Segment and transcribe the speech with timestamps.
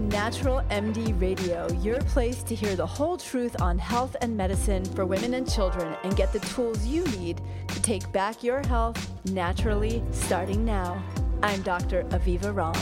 [0.00, 5.04] Natural MD Radio, your place to hear the whole truth on health and medicine for
[5.04, 10.02] women and children and get the tools you need to take back your health naturally
[10.12, 11.02] starting now.
[11.42, 12.04] I'm Dr.
[12.04, 12.76] Aviva Romm.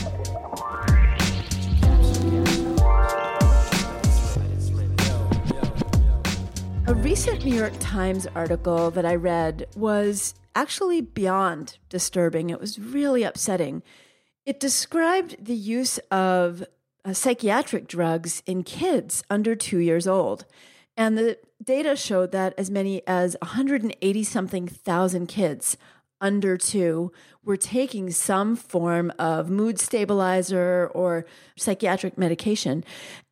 [6.87, 12.49] A recent New York Times article that I read was actually beyond disturbing.
[12.49, 13.83] It was really upsetting.
[14.45, 16.63] It described the use of
[17.07, 20.45] uh, psychiatric drugs in kids under two years old.
[20.97, 25.77] And the data showed that as many as 180 something thousand kids
[26.19, 27.11] under two
[27.43, 31.25] were taking some form of mood stabilizer or
[31.55, 32.83] psychiatric medication.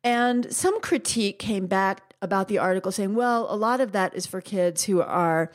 [0.02, 4.26] And some critique came back about the article saying, well, a lot of that is
[4.26, 5.52] for kids who are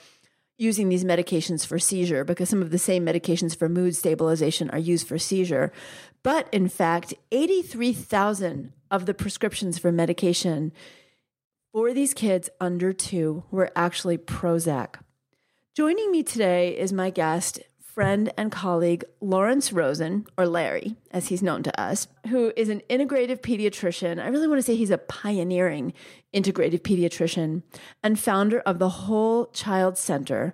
[0.61, 4.77] using these medications for seizure because some of the same medications for mood stabilization are
[4.77, 5.71] used for seizure.
[6.23, 10.71] But in fact, 83,000 of the prescriptions for medication
[11.71, 14.95] for these kids under two were actually Prozac.
[15.73, 21.41] Joining me today is my guest, friend and colleague Lawrence Rosen, or Larry, as he's
[21.41, 24.21] known to us, who is an integrative pediatrician.
[24.21, 25.93] I really want to say he's a pioneering
[26.33, 27.63] integrative pediatrician
[28.03, 30.53] and founder of the Whole Child Center.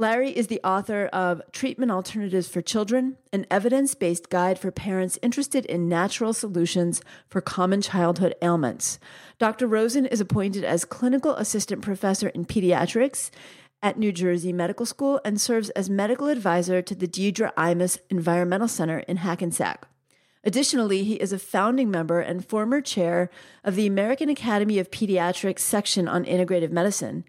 [0.00, 5.18] Larry is the author of Treatment Alternatives for Children, an evidence based guide for parents
[5.22, 9.00] interested in natural solutions for common childhood ailments.
[9.40, 9.66] Dr.
[9.66, 13.30] Rosen is appointed as clinical assistant professor in pediatrics
[13.82, 18.68] at New Jersey Medical School and serves as medical advisor to the Deirdre Imus Environmental
[18.68, 19.88] Center in Hackensack.
[20.44, 23.30] Additionally, he is a founding member and former chair
[23.64, 27.24] of the American Academy of Pediatrics section on integrative medicine,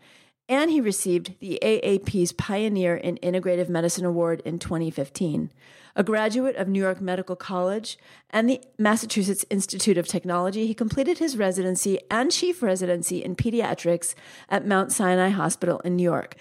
[0.49, 5.51] and he received the AAP's Pioneer in Integrative Medicine Award in 2015
[5.95, 7.97] a graduate of New York Medical College
[8.29, 14.15] and the Massachusetts Institute of Technology, he completed his residency and chief residency in pediatrics
[14.47, 16.35] at Mount Sinai Hospital in New York.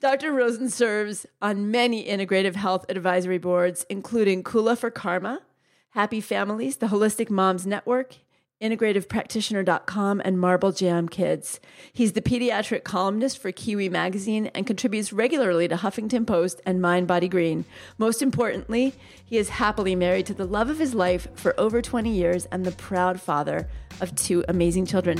[0.00, 0.32] Dr.
[0.32, 5.42] Rosen serves on many integrative health advisory boards, including Kula for Karma,
[5.90, 8.16] Happy Families, the Holistic Moms Network,
[8.62, 11.60] integrativepractitioner.com, and Marble Jam Kids.
[11.92, 17.08] He's the pediatric columnist for Kiwi Magazine and contributes regularly to Huffington Post and Mind
[17.08, 17.64] Body Green.
[17.98, 22.10] Most importantly, he is happily married to the love of his life for over 20
[22.10, 23.68] years and the proud father
[24.00, 25.18] of two amazing children.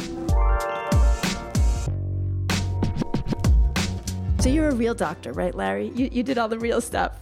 [4.39, 5.89] So you're a real doctor, right, Larry?
[5.95, 7.21] You, you did all the real stuff.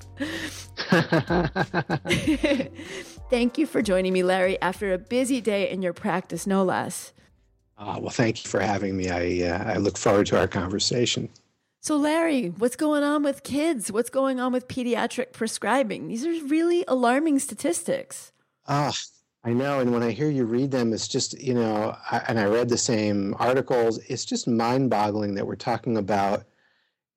[3.31, 7.13] Thank you for joining me, Larry, after a busy day in your practice, no less.
[7.79, 9.09] Uh, well, thank you for having me.
[9.09, 11.29] I, uh, I look forward to our conversation.
[11.81, 13.93] So, Larry, what's going on with kids?
[13.93, 16.09] What's going on with pediatric prescribing?
[16.09, 18.33] These are really alarming statistics.
[18.67, 18.93] Ah,
[19.45, 19.79] I know.
[19.79, 22.69] And when I hear you read them, it's just, you know, I, and I read
[22.69, 26.43] the same articles, it's just mind boggling that we're talking about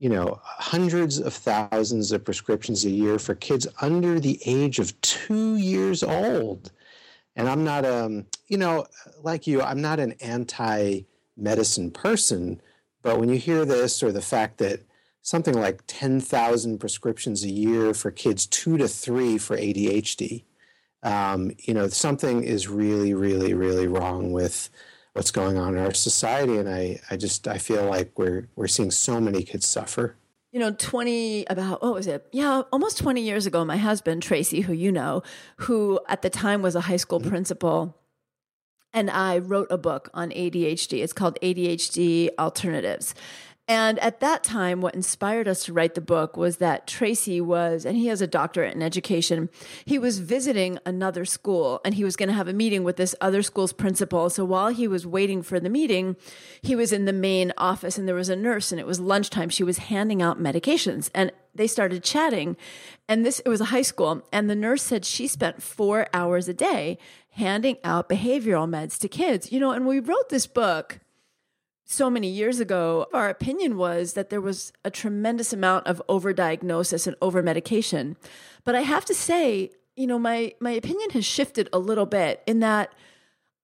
[0.04, 5.00] you know, hundreds of thousands of prescriptions a year for kids under the age of
[5.00, 6.74] two years old.
[7.38, 8.86] And I'm not, um, you know,
[9.22, 11.04] like you, I'm not an anti
[11.38, 12.62] medicine person,
[13.02, 14.82] but when you hear this or the fact that
[15.22, 20.44] something like 10,000 prescriptions a year for kids two to three for ADHD,
[21.04, 24.70] um, you know, something is really, really, really wrong with
[25.14, 26.58] what's going on in our society.
[26.58, 30.16] And I, I just I feel like we're we're seeing so many kids suffer.
[30.52, 32.28] You know, 20, about, what was it?
[32.32, 35.24] Yeah, almost 20 years ago, my husband, Tracy, who you know,
[35.58, 37.30] who at the time was a high school mm-hmm.
[37.30, 37.98] principal,
[38.94, 41.02] and I wrote a book on ADHD.
[41.02, 43.16] It's called ADHD Alternatives.
[43.66, 47.86] And at that time, what inspired us to write the book was that Tracy was,
[47.86, 49.50] and he has a doctorate in education,
[49.86, 53.16] he was visiting another school and he was going to have a meeting with this
[53.22, 54.30] other school's principal.
[54.30, 56.18] So while he was waiting for the meeting,
[56.62, 59.48] he was in the main office and there was a nurse and it was lunchtime.
[59.48, 62.58] She was handing out medications and they started chatting.
[63.08, 64.28] And this, it was a high school.
[64.34, 66.98] And the nurse said she spent four hours a day
[67.30, 69.54] handing out behavioral meds to kids.
[69.54, 71.00] You know, and we wrote this book
[71.86, 77.08] so many years ago, our opinion was that there was a tremendous amount of overdiagnosis
[77.08, 78.16] and overmedication.
[78.64, 82.42] But I have to say, you know, my, my opinion has shifted a little bit
[82.48, 82.94] in that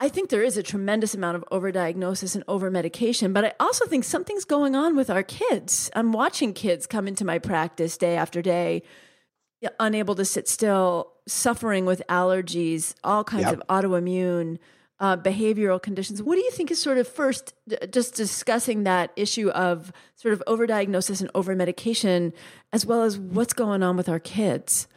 [0.01, 4.05] I think there is a tremendous amount of overdiagnosis and overmedication, but I also think
[4.05, 5.91] something's going on with our kids.
[5.93, 8.83] I'm watching kids come into my practice day after day,
[9.77, 13.55] unable to sit still, suffering with allergies, all kinds yep.
[13.55, 14.57] of autoimmune
[14.99, 16.21] uh, behavioral conditions.
[16.21, 17.53] What do you think is sort of first,
[17.91, 22.33] just discussing that issue of sort of overdiagnosis and overmedication,
[22.73, 24.87] as well as what's going on with our kids?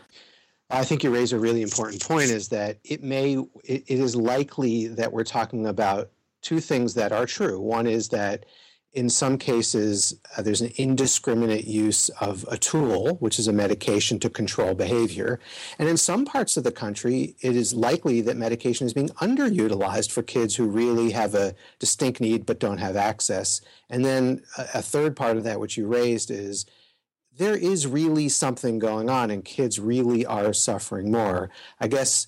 [0.70, 3.34] I think you raise a really important point is that it may,
[3.64, 6.10] it, it is likely that we're talking about
[6.40, 7.60] two things that are true.
[7.60, 8.46] One is that
[8.92, 14.18] in some cases, uh, there's an indiscriminate use of a tool, which is a medication
[14.18, 15.40] to control behavior.
[15.78, 20.12] And in some parts of the country, it is likely that medication is being underutilized
[20.12, 23.62] for kids who really have a distinct need but don't have access.
[23.88, 26.66] And then a, a third part of that, which you raised, is
[27.38, 31.48] there is really something going on and kids really are suffering more.
[31.80, 32.26] I guess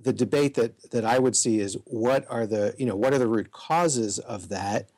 [0.00, 3.18] the debate that, that I would see is what are the, you know, what are
[3.18, 4.88] the root causes of that?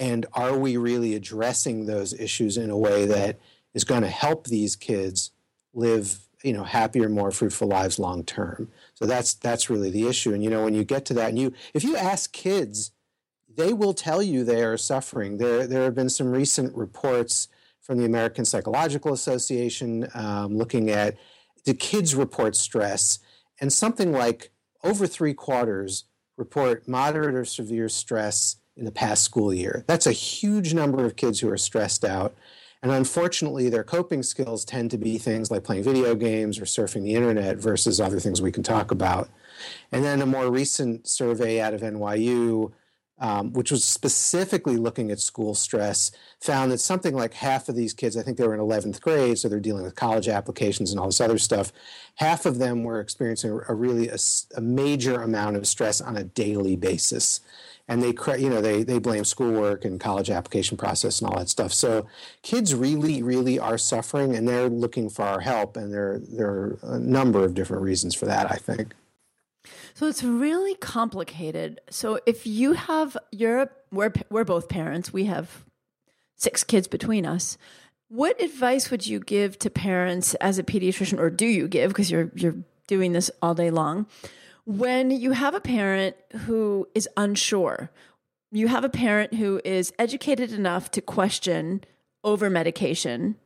[0.00, 3.38] And are we really addressing those issues in a way that
[3.74, 5.30] is going to help these kids
[5.74, 8.68] live, you know, happier, more fruitful lives long term?
[8.94, 10.32] So that's that's really the issue.
[10.32, 12.92] And you know, when you get to that, and you if you ask kids,
[13.54, 15.36] they will tell you they are suffering.
[15.36, 17.48] There there have been some recent reports
[17.82, 21.18] from the American Psychological Association um, looking at
[21.66, 23.18] the kids report stress,
[23.60, 24.50] and something like
[24.82, 26.04] over three quarters
[26.38, 29.84] report moderate or severe stress in the past school year.
[29.86, 32.34] That's a huge number of kids who are stressed out.
[32.82, 37.04] And unfortunately, their coping skills tend to be things like playing video games or surfing
[37.04, 39.28] the internet versus other things we can talk about.
[39.92, 42.72] And then a more recent survey out of NYU,
[43.18, 47.92] um, which was specifically looking at school stress, found that something like half of these
[47.92, 50.98] kids, I think they were in 11th grade, so they're dealing with college applications and
[50.98, 51.74] all this other stuff,
[52.14, 54.16] half of them were experiencing a really a,
[54.56, 57.40] a major amount of stress on a daily basis
[57.90, 61.48] and they you know they they blame schoolwork and college application process and all that
[61.48, 61.72] stuff.
[61.72, 62.06] So
[62.42, 66.78] kids really really are suffering, and they're looking for our help, and there there are
[66.82, 68.50] a number of different reasons for that.
[68.50, 68.94] I think.
[69.94, 71.80] So it's really complicated.
[71.90, 75.12] So if you have you're we're we're both parents.
[75.12, 75.64] We have
[76.36, 77.58] six kids between us.
[78.08, 82.08] What advice would you give to parents as a pediatrician, or do you give because
[82.08, 84.06] you're you're doing this all day long?
[84.64, 86.16] When you have a parent
[86.46, 87.90] who is unsure,
[88.52, 91.82] you have a parent who is educated enough to question
[92.24, 93.36] over medication,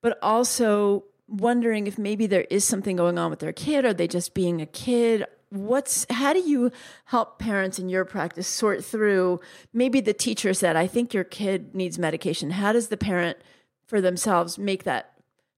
[0.00, 3.84] but also wondering if maybe there is something going on with their kid.
[3.84, 5.24] Are they just being a kid?
[5.50, 6.72] What's how do you
[7.06, 9.40] help parents in your practice sort through
[9.72, 12.50] maybe the teacher said, I think your kid needs medication.
[12.50, 13.38] How does the parent
[13.86, 15.12] for themselves make that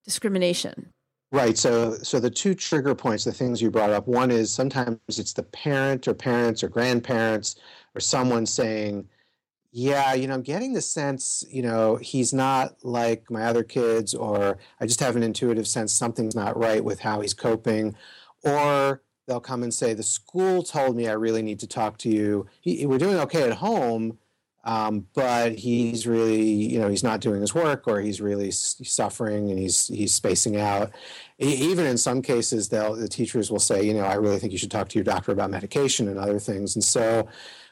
[0.05, 0.93] discrimination?
[1.31, 1.59] Right.
[1.59, 5.35] So, so the two trigger points, the things you brought up, one is sometimes it's
[5.35, 7.57] the parent or parents or grandparents
[7.95, 9.07] or someone saying,
[9.71, 14.15] yeah, you know, I'm getting the sense, you know, he's not like my other kids,
[14.15, 17.95] or I just have an intuitive sense something's not right with how he's coping.
[18.43, 22.09] Or they'll come and say, the school told me I really need to talk to
[22.09, 22.47] you.
[22.63, 24.19] He, we're doing okay at home,
[24.69, 29.49] um, but he's really, you know, he's not doing his work, or he's really suffering,
[29.49, 30.91] and he's he's spacing out.
[31.39, 34.59] Even in some cases, they'll the teachers will say, you know, I really think you
[34.59, 36.77] should talk to your doctor about medication and other things.
[36.77, 37.27] And so,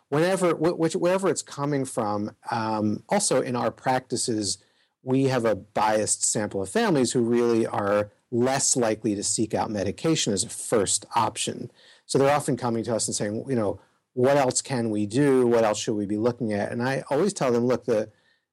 [0.08, 4.56] whenever which, wherever it's coming from, um, also in our practices,
[5.02, 9.70] we have a biased sample of families who really are less likely to seek out
[9.70, 11.70] medication as a first option.
[12.06, 13.80] So they're often coming to us and saying, you know
[14.16, 15.46] what else can we do?
[15.46, 16.72] What else should we be looking at?
[16.72, 18.08] And I always tell them, look, the,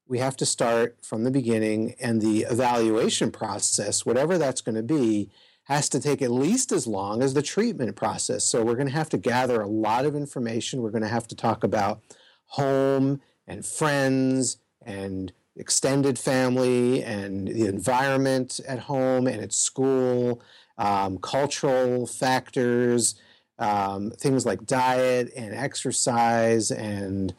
[0.09, 4.83] we have to start from the beginning, and the evaluation process, whatever that's going to
[4.83, 5.29] be,
[5.63, 8.43] has to take at least as long as the treatment process.
[8.43, 10.81] So we're going to have to gather a lot of information.
[10.81, 12.01] We're going to have to talk about
[12.47, 20.41] home and friends and extended family and the environment at home and at school,
[20.77, 23.15] um, cultural factors
[23.59, 27.33] um, things like diet and exercise and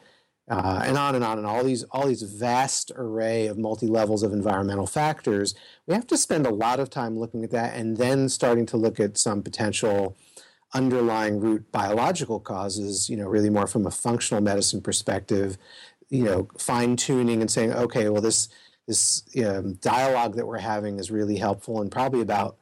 [0.50, 4.23] uh, and on and on and all these all these vast array of multi levels
[4.23, 5.54] of environmental factors.
[5.87, 8.76] We have to spend a lot of time looking at that and then starting to
[8.76, 10.16] look at some potential
[10.75, 13.09] underlying root biological causes.
[13.09, 15.56] You know, really more from a functional medicine perspective.
[16.11, 18.49] You know, fine tuning and saying, okay, well this
[18.87, 22.59] this um, dialogue that we're having is really helpful and probably about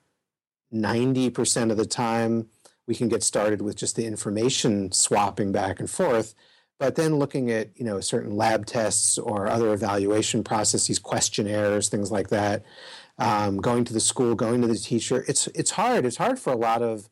[0.71, 2.49] ninety percent of the time
[2.87, 6.35] we can get started with just the information swapping back and forth.
[6.79, 12.11] But then looking at you know certain lab tests or other evaluation processes, questionnaires, things
[12.11, 12.65] like that,
[13.19, 16.05] um, going to the school, going to the teacher, it's it's hard.
[16.05, 17.09] It's hard for a lot of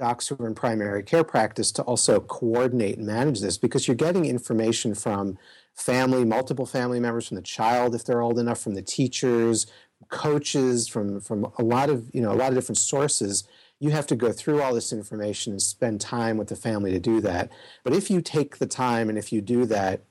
[0.00, 3.94] docs who are in primary care practice to also coordinate and manage this because you're
[3.94, 5.38] getting information from
[5.74, 9.66] family, multiple family members, from the child if they're old enough, from the teachers,
[10.08, 13.44] coaches, from from a lot of you know a lot of different sources
[13.80, 17.00] you have to go through all this information and spend time with the family to
[17.00, 17.50] do that.
[17.82, 20.02] But if you take the time and if you do that,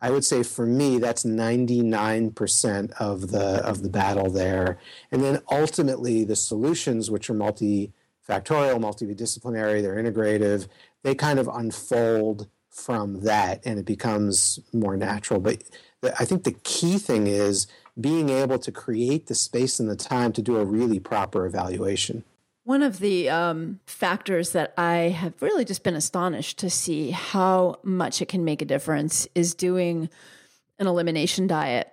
[0.00, 4.78] I would say for me that's 99% of the of the battle there.
[5.12, 7.92] And then ultimately the solutions which are multi
[8.28, 10.66] factorial, multidisciplinary, they're integrative.
[11.02, 15.38] They kind of unfold from that and it becomes more natural.
[15.38, 15.62] But
[16.18, 17.66] I think the key thing is
[18.00, 22.24] being able to create the space and the time to do a really proper evaluation.
[22.64, 27.80] One of the um, factors that I have really just been astonished to see how
[27.82, 30.08] much it can make a difference is doing
[30.78, 31.92] an elimination diet.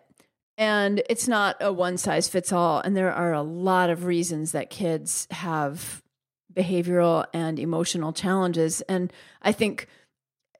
[0.57, 2.81] And it's not a one size fits all.
[2.81, 6.03] And there are a lot of reasons that kids have
[6.53, 8.81] behavioral and emotional challenges.
[8.81, 9.11] And
[9.41, 9.87] I think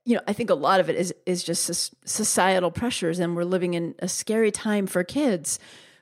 [0.05, 3.43] you know, I think a lot of it is is just societal pressures, and we're
[3.43, 5.59] living in a scary time for kids.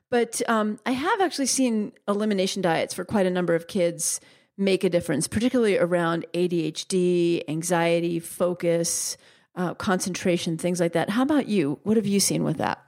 [0.09, 4.21] But um, I have actually seen elimination diets for quite a number of kids
[4.57, 9.17] make a difference, particularly around ADHD, anxiety, focus,
[9.55, 11.09] uh, concentration, things like that.
[11.09, 11.79] How about you?
[11.83, 12.83] What have you seen with that?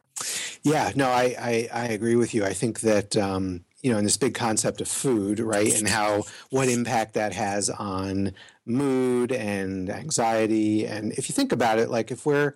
[0.64, 2.46] Yeah, no, I I, I agree with you.
[2.46, 6.24] I think that um, you know, in this big concept of food, right, and how
[6.50, 8.34] what impact that has on
[8.66, 10.86] mood and anxiety.
[10.86, 12.56] And if you think about it, like if we're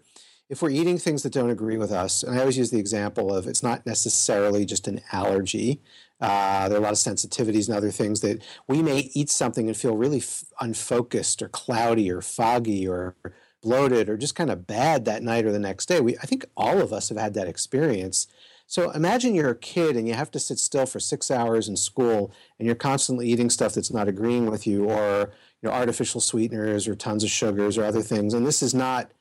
[0.49, 3.33] if we're eating things that don't agree with us, and I always use the example
[3.33, 5.81] of it's not necessarily just an allergy.
[6.19, 9.67] Uh, there are a lot of sensitivities and other things that we may eat something
[9.67, 13.15] and feel really f- unfocused or cloudy or foggy or
[13.61, 16.01] bloated or just kind of bad that night or the next day.
[16.01, 18.27] We, I think all of us have had that experience.
[18.67, 21.75] So imagine you're a kid and you have to sit still for six hours in
[21.75, 25.31] school and you're constantly eating stuff that's not agreeing with you or
[25.61, 28.33] you know artificial sweeteners or tons of sugars or other things.
[28.33, 29.11] And this is not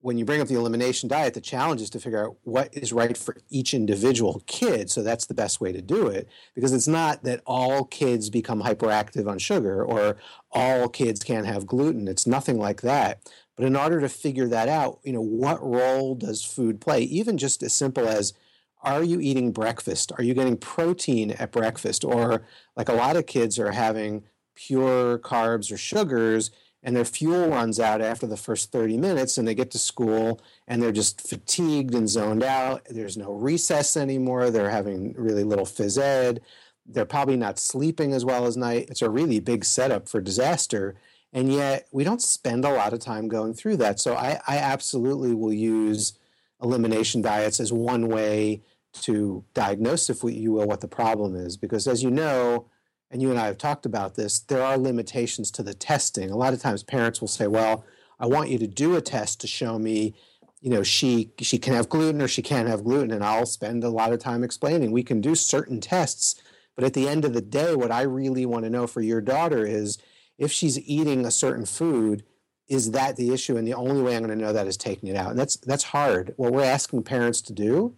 [0.00, 2.92] when you bring up the elimination diet, the challenge is to figure out what is
[2.92, 4.90] right for each individual kid.
[4.90, 8.62] So that's the best way to do it because it's not that all kids become
[8.62, 10.16] hyperactive on sugar or
[10.52, 12.08] all kids can't have gluten.
[12.08, 13.20] It's nothing like that.
[13.56, 17.00] But in order to figure that out, you know, what role does food play?
[17.02, 18.34] Even just as simple as
[18.82, 20.12] are you eating breakfast?
[20.16, 22.04] Are you getting protein at breakfast?
[22.04, 22.42] Or
[22.76, 24.24] like a lot of kids are having
[24.54, 26.50] pure carbs or sugars
[26.86, 30.40] and their fuel runs out after the first 30 minutes and they get to school
[30.68, 32.86] and they're just fatigued and zoned out.
[32.88, 34.50] There's no recess anymore.
[34.50, 36.42] They're having really little phys ed.
[36.86, 38.86] They're probably not sleeping as well as night.
[38.88, 40.94] It's a really big setup for disaster.
[41.32, 43.98] And yet we don't spend a lot of time going through that.
[43.98, 46.12] So I, I absolutely will use
[46.62, 48.62] elimination diets as one way
[49.02, 51.56] to diagnose, if we, you will, what the problem is.
[51.56, 52.68] Because as you know,
[53.10, 56.30] and you and I have talked about this, there are limitations to the testing.
[56.30, 57.84] A lot of times parents will say, well,
[58.18, 60.14] I want you to do a test to show me,
[60.60, 63.12] you know, she she can have gluten or she can't have gluten.
[63.12, 66.40] And I'll spend a lot of time explaining we can do certain tests.
[66.74, 69.20] But at the end of the day, what I really want to know for your
[69.20, 69.98] daughter is
[70.36, 72.24] if she's eating a certain food,
[72.68, 73.56] is that the issue?
[73.56, 75.30] And the only way I'm going to know that is taking it out.
[75.30, 76.34] And that's that's hard.
[76.36, 77.96] What we're asking parents to do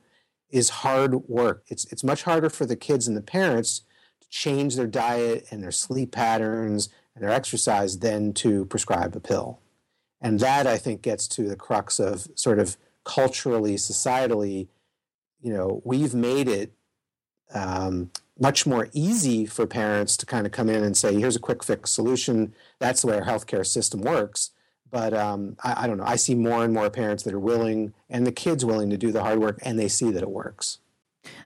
[0.51, 1.65] is hard work.
[1.69, 3.83] It's it's much harder for the kids and the parents
[4.31, 9.61] change their diet and their sleep patterns and their exercise than to prescribe a pill.
[10.21, 14.69] And that I think gets to the crux of sort of culturally, societally,
[15.41, 16.73] you know, we've made it
[17.55, 21.41] um, much more easy for parents to kind of come in and say, here's a
[21.41, 22.55] quick fix solution.
[22.79, 24.51] That's the way our healthcare system works.
[24.91, 26.05] But um, I, I, don't know.
[26.05, 29.13] I see more and more parents that are willing, and the kids willing to do
[29.13, 30.79] the hard work, and they see that it works.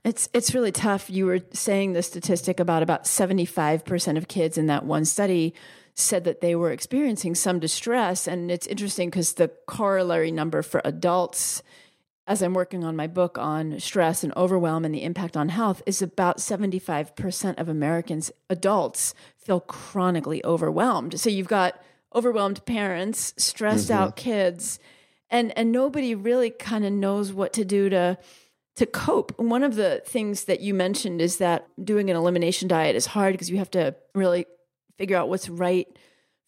[0.04, 1.10] It's it's really tough.
[1.10, 5.04] You were saying the statistic about about seventy five percent of kids in that one
[5.04, 5.54] study
[5.94, 10.80] said that they were experiencing some distress, and it's interesting because the corollary number for
[10.84, 11.62] adults,
[12.26, 15.82] as I'm working on my book on stress and overwhelm and the impact on health,
[15.86, 21.20] is about seventy five percent of Americans adults feel chronically overwhelmed.
[21.20, 21.80] So you've got
[22.14, 24.02] overwhelmed parents, stressed mm-hmm.
[24.02, 24.78] out kids,
[25.30, 28.18] and and nobody really kind of knows what to do to
[28.76, 29.38] to cope.
[29.38, 33.32] One of the things that you mentioned is that doing an elimination diet is hard
[33.32, 34.46] because you have to really
[34.96, 35.86] figure out what's right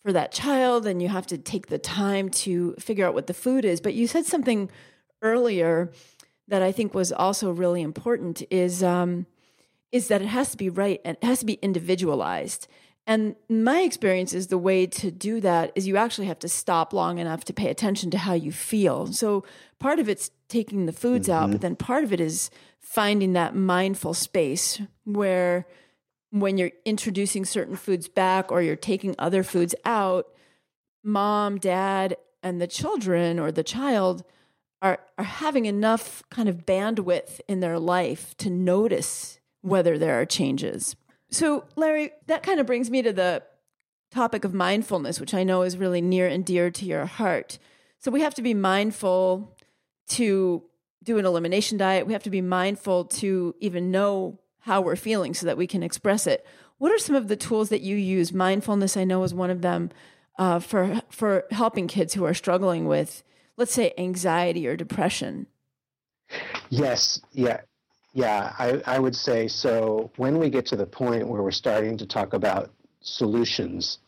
[0.04, 3.34] for that child and you have to take the time to figure out what the
[3.34, 3.80] food is.
[3.80, 4.70] But you said something
[5.22, 5.90] earlier
[6.48, 9.26] that I think was also really important is um,
[9.92, 12.68] is that it has to be right and it has to be individualized.
[13.06, 16.92] And my experience is the way to do that is you actually have to stop
[16.92, 19.06] long enough to pay attention to how you feel.
[19.08, 19.44] So
[19.78, 21.44] part of it's taking the foods mm-hmm.
[21.44, 25.66] out, but then part of it is finding that mindful space where
[26.30, 30.26] when you're introducing certain foods back or you're taking other foods out,
[31.02, 34.24] mom, dad, and the children or the child
[34.82, 40.26] are are having enough kind of bandwidth in their life to notice whether there are
[40.26, 40.94] changes.
[41.30, 43.42] So, Larry, that kind of brings me to the
[44.12, 47.58] topic of mindfulness, which I know is really near and dear to your heart.
[47.98, 49.53] So, we have to be mindful
[50.08, 50.62] to
[51.02, 52.06] do an elimination diet.
[52.06, 55.82] We have to be mindful to even know how we're feeling so that we can
[55.82, 56.46] express it.
[56.78, 58.32] What are some of the tools that you use?
[58.32, 59.90] Mindfulness, I know, is one of them
[60.38, 63.22] uh, for for helping kids who are struggling with,
[63.56, 65.46] let's say, anxiety or depression.
[66.70, 67.60] Yes, yeah,
[68.12, 68.54] yeah.
[68.58, 70.10] I, I would say so.
[70.16, 73.98] When we get to the point where we're starting to talk about solutions,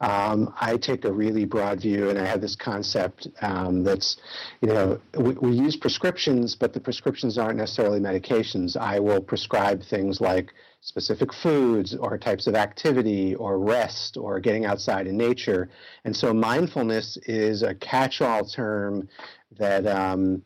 [0.00, 4.16] um, I take a really broad view, and I have this concept um, that's,
[4.60, 8.76] you know, we, we, use prescriptions, but the prescriptions aren't necessarily medications.
[8.76, 14.66] I will prescribe things like specific foods or types of activity or rest or getting
[14.66, 15.70] outside in nature.
[16.04, 19.08] And so mindfulness is a catch all term
[19.58, 20.42] that, um,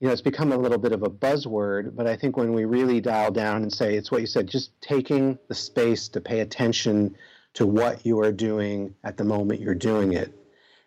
[0.00, 2.64] you know, it's become a little bit of a buzzword, but I think when we
[2.64, 6.40] really dial down and say it's what you said, just taking the space to pay
[6.40, 7.16] attention
[7.58, 10.32] to what you are doing at the moment you're doing it.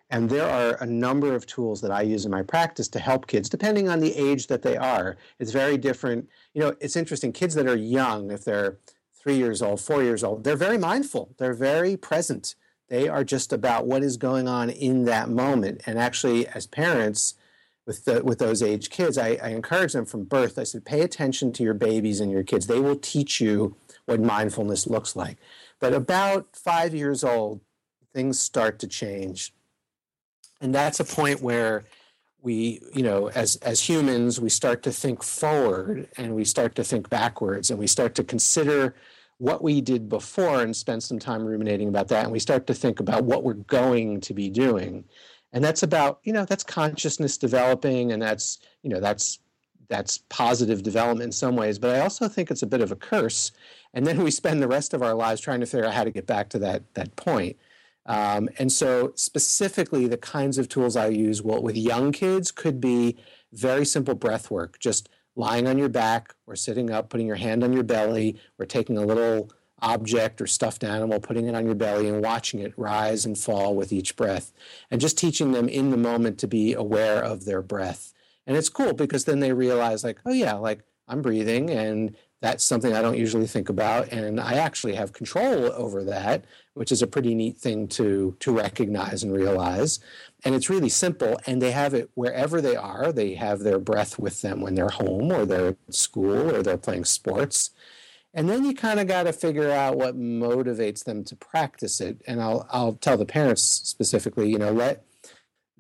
[0.10, 3.28] And there are a number of tools that I use in my practice to help
[3.28, 5.18] kids, depending on the age that they are.
[5.38, 6.30] It's very different.
[6.54, 7.34] You know, it's interesting.
[7.34, 8.78] Kids that are young, if they're
[9.22, 12.56] three years old, four years old, they're very mindful, they're very present.
[12.88, 15.82] They are just about what is going on in that moment.
[15.86, 17.36] And actually, as parents,
[17.86, 20.58] with the, with those age kids, I, I encourage them from birth.
[20.58, 22.68] I said, pay attention to your babies and your kids.
[22.68, 23.76] They will teach you
[24.06, 25.38] what mindfulness looks like.
[25.82, 27.60] But about five years old,
[28.14, 29.54] things start to change.
[30.62, 31.84] And that's a point where
[32.44, 36.84] we you know as as humans we start to think forward and we start to
[36.84, 38.96] think backwards and we start to consider
[39.38, 42.24] what we did before and spend some time ruminating about that.
[42.24, 45.04] And we start to think about what we're going to be doing.
[45.52, 49.40] And that's about you know that's consciousness developing and that's you know that's
[49.92, 52.96] that's positive development in some ways but i also think it's a bit of a
[52.96, 53.52] curse
[53.94, 56.12] and then we spend the rest of our lives trying to figure out how to
[56.12, 57.56] get back to that that point
[58.06, 62.82] um, and so, specifically, the kinds of tools I use well, with young kids could
[62.82, 63.18] be
[63.54, 67.64] very simple breath work, just lying on your back or sitting up, putting your hand
[67.64, 69.52] on your belly, or taking a little
[69.84, 73.76] object or stuffed animal, putting it on your belly and watching it rise and fall
[73.76, 74.52] with each breath,
[74.90, 78.14] and just teaching them in the moment to be aware of their breath.
[78.48, 82.66] And it's cool because then they realize, like, oh, yeah, like I'm breathing and that's
[82.66, 87.04] something I don't usually think about, and I actually have control over that, which is
[87.04, 90.00] a pretty neat thing to to recognize and realize.
[90.44, 93.12] And it's really simple, and they have it wherever they are.
[93.12, 96.78] They have their breath with them when they're home, or they're at school, or they're
[96.78, 97.70] playing sports.
[98.34, 102.24] And then you kind of got to figure out what motivates them to practice it.
[102.26, 105.06] And I'll I'll tell the parents specifically, you know, let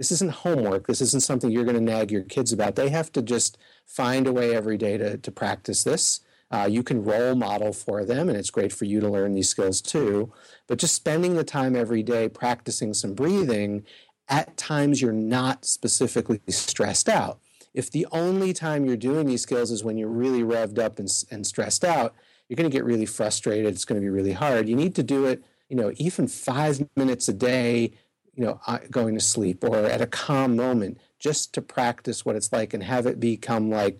[0.02, 0.88] this isn't homework.
[0.88, 2.76] This isn't something you're going to nag your kids about.
[2.76, 6.84] They have to just find a way every day to to practice this uh, you
[6.84, 10.32] can role model for them, and it's great for you to learn these skills too.
[10.68, 13.86] But just spending the time every day practicing some breathing,
[14.28, 17.40] at times you're not specifically stressed out.
[17.74, 21.10] If the only time you're doing these skills is when you're really revved up and,
[21.32, 22.14] and stressed out,
[22.50, 23.74] you're going to get really frustrated.
[23.74, 24.68] It's going to be really hard.
[24.68, 27.94] You need to do it, you know, even five minutes a day,
[28.34, 32.52] you know, going to sleep or at a calm moment, just to practice what it's
[32.52, 34.00] like and have it become like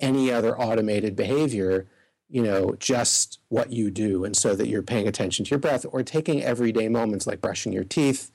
[0.00, 1.86] any other automated behavior
[2.28, 4.24] you know just what you do.
[4.24, 7.72] And so that you're paying attention to your breath or taking everyday moments like brushing
[7.72, 8.30] your teeth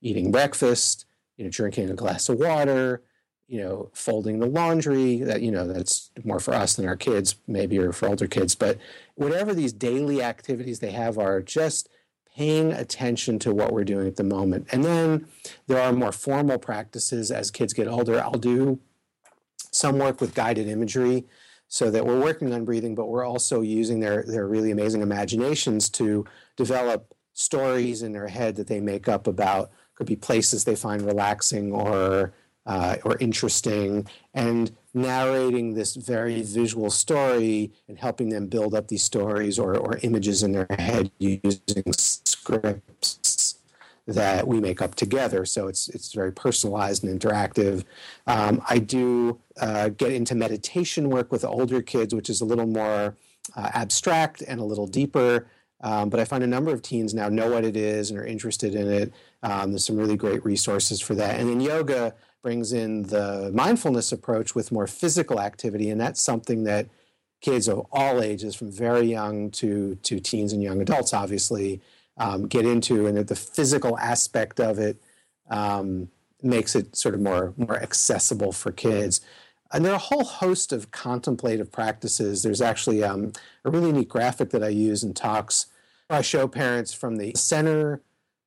[0.00, 3.02] eating breakfast you know drinking a glass of water
[3.48, 7.36] you know folding the laundry that you know that's more for us than our kids
[7.46, 8.54] maybe or for older kids.
[8.54, 8.78] But
[9.14, 11.88] whatever these daily activities they have are just
[12.38, 14.64] paying attention to what we're doing at the moment.
[14.70, 15.26] And then
[15.66, 18.20] there are more formal practices as kids get older.
[18.20, 18.78] I'll do
[19.72, 21.24] some work with guided imagery
[21.66, 25.90] so that we're working on breathing, but we're also using their, their really amazing imaginations
[25.90, 26.24] to
[26.56, 31.02] develop stories in their head that they make up about could be places they find
[31.02, 32.32] relaxing or
[32.68, 39.02] uh, or interesting, and narrating this very visual story and helping them build up these
[39.02, 41.82] stories or, or images in their head using
[42.48, 43.56] scripts
[44.06, 45.44] that we make up together.
[45.44, 47.84] So it's it's very personalized and interactive.
[48.26, 52.66] Um, I do uh, get into meditation work with older kids, which is a little
[52.66, 53.16] more
[53.54, 55.46] uh, abstract and a little deeper.
[55.80, 58.24] Um, but I find a number of teens now know what it is and are
[58.24, 59.12] interested in it.
[59.44, 61.38] Um, there's some really great resources for that.
[61.38, 66.64] And then yoga brings in the mindfulness approach with more physical activity, and that's something
[66.64, 66.88] that
[67.40, 71.80] kids of all ages, from very young to to teens and young adults, obviously
[72.18, 75.02] um, get into, and that the physical aspect of it
[75.50, 76.08] um,
[76.42, 79.20] makes it sort of more more accessible for kids.
[79.70, 82.42] And there are a whole host of contemplative practices.
[82.42, 83.32] There's actually um,
[83.64, 85.66] a really neat graphic that I use in talks.
[86.08, 88.00] I show parents from the Center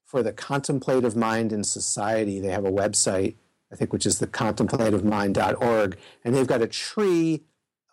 [0.03, 2.39] for the Contemplative Mind in Society.
[2.39, 3.35] They have a website,
[3.71, 7.43] I think, which is the contemplativemind.org, and they've got a tree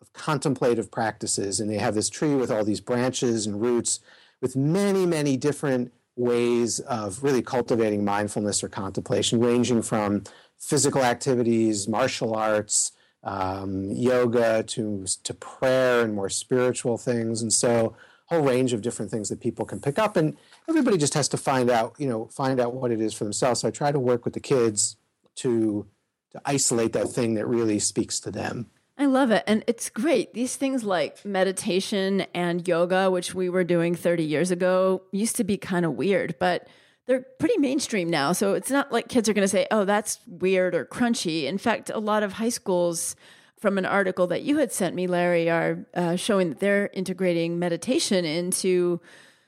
[0.01, 1.61] of contemplative practices.
[1.61, 4.01] And they have this tree with all these branches and roots
[4.41, 10.25] with many, many different ways of really cultivating mindfulness or contemplation, ranging from
[10.59, 12.93] physical activities, martial arts,
[13.25, 17.43] um, yoga to, to prayer and more spiritual things.
[17.43, 17.97] And so
[18.31, 20.17] a whole range of different things that people can pick up.
[20.17, 20.37] And
[20.69, 23.61] everybody just has to find out you know find out what it is for themselves.
[23.61, 24.97] So i try to work with the kids
[25.37, 25.87] to
[26.33, 28.67] to isolate that thing that really speaks to them
[29.01, 29.45] I love it.
[29.47, 30.35] And it's great.
[30.35, 35.45] These things like meditation and yoga, which we were doing 30 years ago, used to
[35.45, 36.67] be kind of weird, but
[37.07, 38.33] they're pretty mainstream now.
[38.33, 41.45] So it's not like kids are going to say, oh, that's weird or crunchy.
[41.45, 43.15] In fact, a lot of high schools,
[43.59, 47.59] from an article that you had sent me, Larry, are uh, showing that they're integrating
[47.59, 49.01] meditation into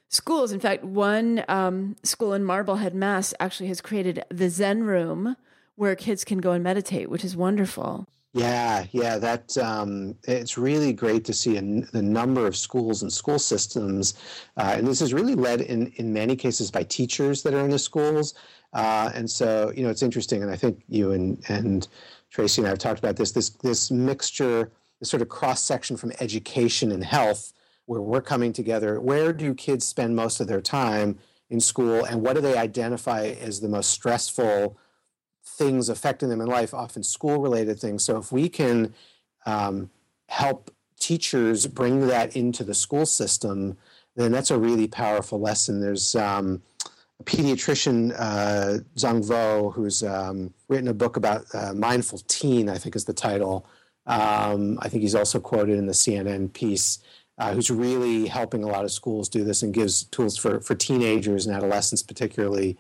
[0.08, 0.52] schools.
[0.52, 5.36] In fact, one um, school in Marblehead, Mass, actually has created the Zen room
[5.76, 8.08] where kids can go and meditate, which is wonderful.
[8.32, 13.12] Yeah, yeah, that um, it's really great to see a, the number of schools and
[13.12, 14.14] school systems,
[14.56, 17.70] uh, and this is really led in in many cases by teachers that are in
[17.70, 18.34] the schools,
[18.72, 21.88] uh, and so you know it's interesting, and I think you and and
[22.30, 25.96] Tracy and I have talked about this this this mixture, this sort of cross section
[25.96, 27.52] from education and health,
[27.86, 29.00] where we're coming together.
[29.00, 33.24] Where do kids spend most of their time in school, and what do they identify
[33.24, 34.78] as the most stressful
[35.50, 38.04] things affecting them in life, often school related things.
[38.04, 38.94] So if we can
[39.46, 39.90] um,
[40.28, 43.76] help teachers bring that into the school system,
[44.16, 45.80] then that's a really powerful lesson.
[45.80, 46.62] There's um,
[47.18, 52.78] a pediatrician, uh, Dzung Vo, who's um, written a book about uh, mindful teen, I
[52.78, 53.66] think is the title.
[54.06, 56.98] Um, I think he's also quoted in the CNN piece.
[57.38, 60.74] Uh, who's really helping a lot of schools do this and gives tools for, for
[60.74, 62.76] teenagers and adolescents particularly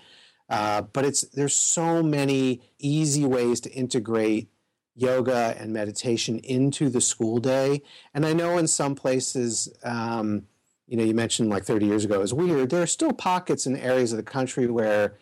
[0.50, 4.48] uh, but it's there's so many easy ways to integrate
[4.96, 7.82] yoga and meditation into the school day.
[8.12, 10.42] And I know in some places, um,
[10.88, 12.68] you know, you mentioned like 30 years ago is weird.
[12.68, 15.14] There are still pockets in areas of the country where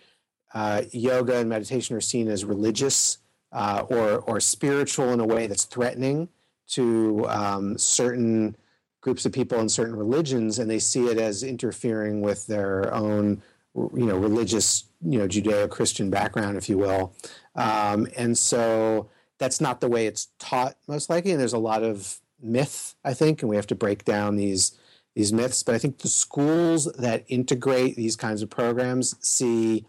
[0.55, 3.19] uh, yoga and meditation are seen as religious
[3.53, 6.29] uh, or or spiritual in a way that's threatening
[6.69, 8.57] to um, certain
[9.01, 13.43] groups of people in certain religions, and they see it as interfering with their own
[13.75, 17.14] you know religious you know Judeo-Christian background, if you will,
[17.54, 21.30] um, and so that's not the way it's taught most likely.
[21.30, 24.78] And there's a lot of myth, I think, and we have to break down these
[25.14, 25.62] these myths.
[25.62, 29.84] But I think the schools that integrate these kinds of programs see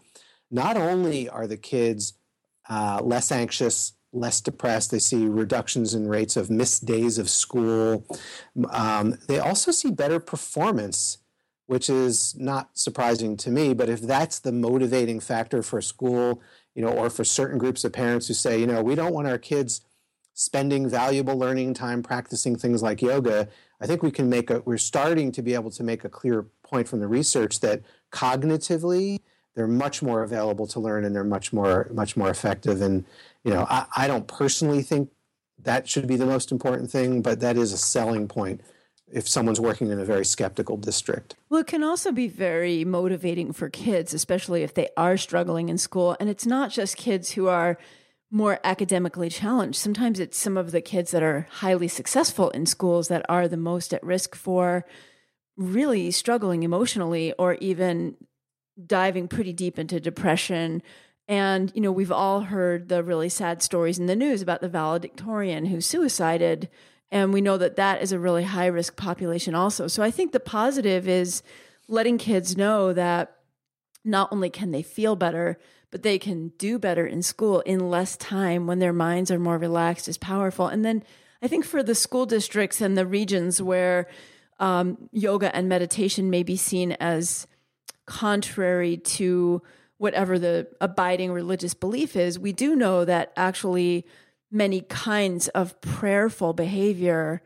[0.50, 2.14] not only are the kids
[2.68, 4.90] uh, less anxious, less depressed.
[4.90, 8.04] They see reductions in rates of missed days of school.
[8.70, 11.18] Um, they also see better performance
[11.70, 13.72] which is not surprising to me.
[13.72, 16.42] But if that's the motivating factor for school,
[16.74, 19.28] you know, or for certain groups of parents who say, you know, we don't want
[19.28, 19.80] our kids
[20.34, 23.46] spending valuable learning time practicing things like yoga,
[23.80, 26.46] I think we can make a, we're starting to be able to make a clear
[26.64, 29.20] point from the research that cognitively
[29.54, 32.82] they're much more available to learn and they're much more, much more effective.
[32.82, 33.04] And,
[33.44, 35.08] you know, I, I don't personally think
[35.62, 38.60] that should be the most important thing, but that is a selling point
[39.12, 41.36] if someone's working in a very skeptical district.
[41.48, 45.78] Well, it can also be very motivating for kids, especially if they are struggling in
[45.78, 46.16] school.
[46.20, 47.78] And it's not just kids who are
[48.30, 49.78] more academically challenged.
[49.78, 53.56] Sometimes it's some of the kids that are highly successful in schools that are the
[53.56, 54.84] most at risk for
[55.56, 58.16] really struggling emotionally or even
[58.86, 60.82] diving pretty deep into depression.
[61.26, 64.68] And, you know, we've all heard the really sad stories in the news about the
[64.68, 66.68] valedictorian who suicided
[67.10, 69.88] and we know that that is a really high risk population also.
[69.88, 71.42] So I think the positive is
[71.88, 73.36] letting kids know that
[74.04, 75.58] not only can they feel better,
[75.90, 79.58] but they can do better in school in less time when their minds are more
[79.58, 80.68] relaxed is powerful.
[80.68, 81.02] And then
[81.42, 84.06] I think for the school districts and the regions where
[84.60, 87.46] um, yoga and meditation may be seen as
[88.06, 89.62] contrary to
[89.96, 94.06] whatever the abiding religious belief is, we do know that actually
[94.50, 97.42] many kinds of prayerful behavior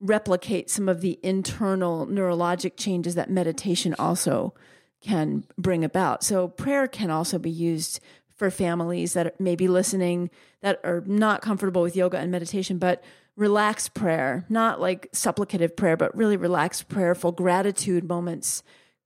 [0.00, 4.52] replicate some of the internal neurologic changes that meditation also
[5.00, 6.22] can bring about.
[6.24, 8.00] So, prayer can also be used
[8.34, 13.02] for families that may be listening that are not comfortable with yoga and meditation, but
[13.36, 18.62] relaxed prayer, not like supplicative prayer, but really relaxed prayerful gratitude moments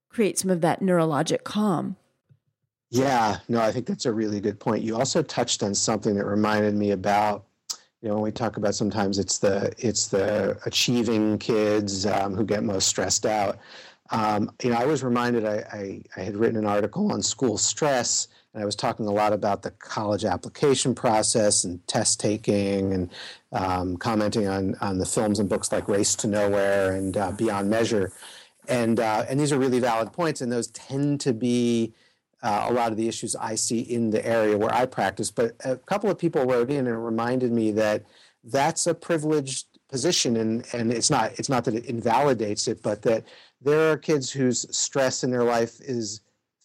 [0.09, 1.97] create some of that neurologic calm.
[2.91, 4.83] Yeah, no, I think that's a really good point.
[4.85, 7.45] You also touched on something that reminded me about,
[8.01, 12.45] you know, when we talk about sometimes it's the it's the achieving kids um, who
[12.45, 13.59] get most stressed out.
[14.11, 17.59] Um, you know, I was reminded I, I, I had written an article on school
[17.59, 22.93] stress, and I was talking a lot about the college application process and test taking,
[22.95, 23.11] and
[23.53, 27.69] um, commenting on on the films and books like Race to Nowhere and uh, Beyond
[27.69, 28.13] Measure,
[28.69, 31.93] and uh, and these are really valid points, and those tend to be
[32.47, 35.33] uh, a lot of the issues I see in the area where I practice.
[35.33, 38.05] But a couple of people wrote in and reminded me that
[38.45, 43.03] that's a privileged position, and and it's not it's not that it invalidates it, but
[43.03, 43.25] that
[43.61, 46.21] there are kids whose stress in their life is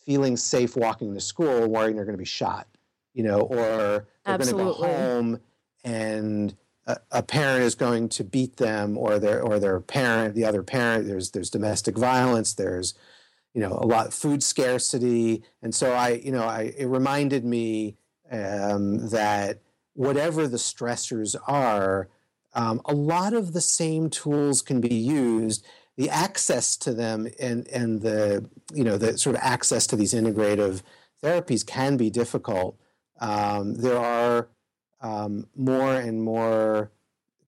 [0.06, 2.68] feeling safe walking to school, worrying they're going to be shot,
[3.16, 5.40] you know, or they're going to go home
[5.84, 10.46] and a, a, parent is going to beat them, or their or their parent, the
[10.46, 11.08] other parent.
[11.08, 12.54] There's there's domestic violence.
[12.54, 12.94] There's
[13.54, 17.98] you know a lot food scarcity, and so I you know I it reminded me
[18.32, 19.60] um, that
[19.94, 22.08] whatever the stressors are,
[22.54, 25.66] um, a lot of the same tools can be used.
[25.98, 30.14] The access to them and and the you know the sort of access to these
[30.14, 30.82] integrative
[31.22, 32.78] therapies can be difficult.
[33.20, 34.48] Um, there are
[35.02, 36.92] um, more and more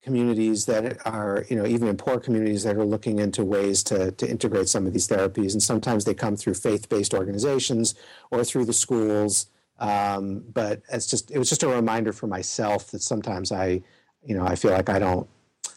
[0.03, 4.11] communities that are, you know, even in poor communities that are looking into ways to,
[4.11, 5.53] to integrate some of these therapies.
[5.53, 7.95] And sometimes they come through faith-based organizations
[8.29, 9.47] or through the schools.
[9.79, 13.81] Um, but it's just, it was just a reminder for myself that sometimes I,
[14.23, 15.27] you know, I feel like I don't,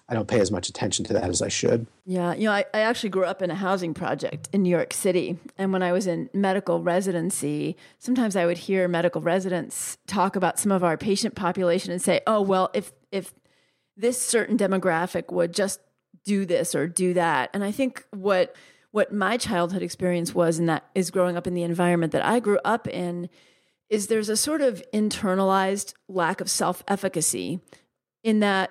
[0.08, 1.86] I don't pay as much attention to that as I should.
[2.04, 4.92] Yeah, you know, I, I actually grew up in a housing project in New York
[4.92, 5.38] City.
[5.58, 10.60] And when I was in medical residency, sometimes I would hear medical residents talk about
[10.60, 13.34] some of our patient population and say, oh, well, if, if
[13.96, 15.80] this certain demographic would just
[16.24, 17.50] do this or do that.
[17.54, 18.54] And I think what
[18.90, 22.40] what my childhood experience was and that is growing up in the environment that I
[22.40, 23.28] grew up in
[23.90, 27.60] is there's a sort of internalized lack of self-efficacy
[28.24, 28.70] in that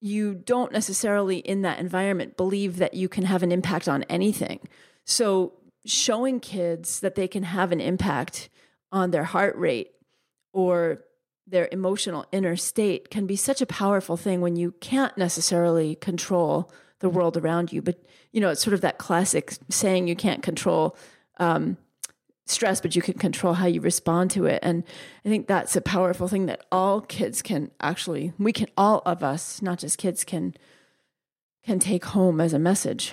[0.00, 4.60] you don't necessarily in that environment believe that you can have an impact on anything.
[5.04, 5.52] So
[5.84, 8.48] showing kids that they can have an impact
[8.90, 9.90] on their heart rate
[10.52, 11.04] or
[11.50, 16.70] their emotional inner state can be such a powerful thing when you can't necessarily control
[17.00, 17.80] the world around you.
[17.80, 20.96] But, you know, it's sort of that classic saying you can't control
[21.38, 21.76] um,
[22.46, 24.60] stress, but you can control how you respond to it.
[24.62, 24.84] And
[25.24, 29.22] I think that's a powerful thing that all kids can actually, we can, all of
[29.22, 30.54] us, not just kids, can
[31.64, 33.12] can take home as a message.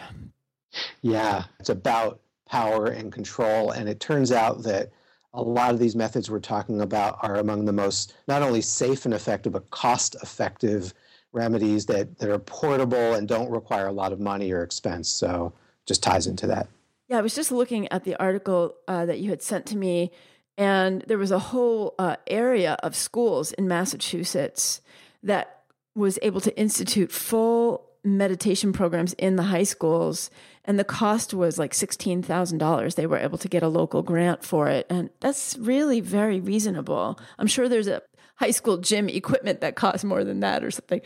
[1.01, 3.71] Yeah, it's about power and control.
[3.71, 4.91] And it turns out that
[5.35, 9.05] a lot of these methods we're talking about are among the most not only safe
[9.05, 10.93] and effective, but cost effective
[11.33, 15.09] remedies that, that are portable and don't require a lot of money or expense.
[15.09, 15.53] So
[15.85, 16.67] just ties into that.
[17.09, 20.11] Yeah, I was just looking at the article uh, that you had sent to me,
[20.57, 24.81] and there was a whole uh, area of schools in Massachusetts
[25.21, 30.29] that was able to institute full meditation programs in the high schools
[30.63, 32.95] and the cost was like $16,000.
[32.95, 34.87] They were able to get a local grant for it.
[34.89, 37.19] And that's really very reasonable.
[37.37, 38.01] I'm sure there's a
[38.37, 41.01] high school gym equipment that costs more than that or something.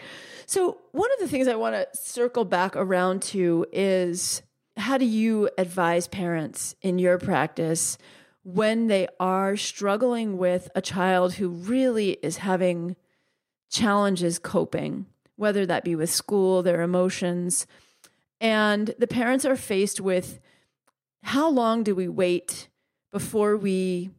[0.45, 4.41] So, one of the things I want to circle back around to is
[4.77, 7.97] how do you advise parents in your practice
[8.43, 12.95] when they are struggling with a child who really is having
[13.69, 15.05] challenges coping,
[15.39, 17.65] whether that be with school, their emotions?
[18.41, 20.39] And the parents are faced with
[21.23, 22.67] how long do we wait
[23.11, 24.11] before we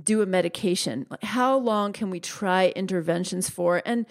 [0.00, 1.06] do a medication?
[1.22, 3.82] How long can we try interventions for?
[3.84, 4.06] And,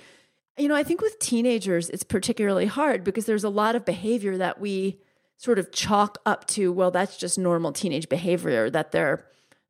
[0.58, 4.38] you know, I think with teenagers, it's particularly hard because there's a lot of behavior
[4.38, 5.00] that we
[5.38, 9.26] sort of chalk up to, well, that's just normal teenage behavior, that they're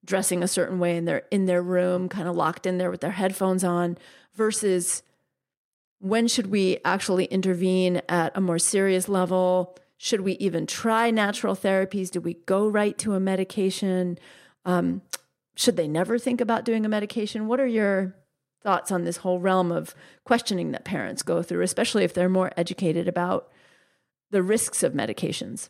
[0.05, 3.01] dressing a certain way and they're in their room, kind of locked in there with
[3.01, 3.97] their headphones on,
[4.35, 5.01] versus
[6.03, 9.77] when should we actually intervene at a more serious level?
[9.97, 12.11] Should we even try natural therapies?
[12.11, 14.19] Do we go right to a medication?
[14.65, 15.01] Um,
[15.55, 17.47] should they never think about doing a medication?
[17.47, 18.17] What are your
[18.61, 22.51] thoughts on this whole realm of questioning that parents go through, especially if they're more
[22.57, 23.49] educated about
[24.29, 25.69] the risks of medications?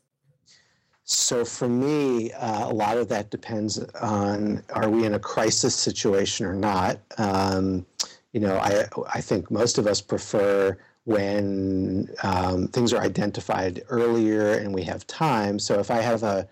[1.03, 5.75] So for me, uh, a lot of that depends on are we in a crisis
[5.75, 6.97] situation or not.
[7.19, 7.85] Um,
[8.33, 14.53] you know, I I think most of us prefer when um, things are identified earlier
[14.53, 15.59] and we have time.
[15.59, 16.47] So if I have a,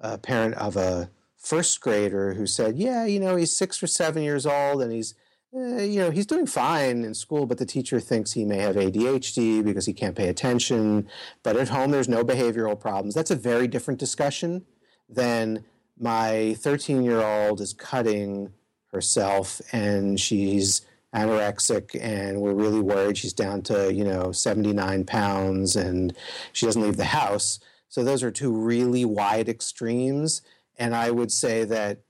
[0.00, 4.22] a parent of a first grader who said, "Yeah, you know, he's six or seven
[4.22, 5.14] years old and he's
[5.54, 8.76] uh, you know, he's doing fine in school, but the teacher thinks he may have
[8.76, 11.08] ADHD because he can't pay attention.
[11.42, 13.14] But at home, there's no behavioral problems.
[13.14, 14.66] That's a very different discussion
[15.08, 15.64] than
[15.98, 18.52] my 13 year old is cutting
[18.92, 20.82] herself and she's
[21.16, 26.14] anorexic and we're really worried she's down to you know 79 pounds and
[26.52, 27.58] she doesn't leave the house.
[27.88, 30.42] So those are two really wide extremes.
[30.78, 32.00] And i would say that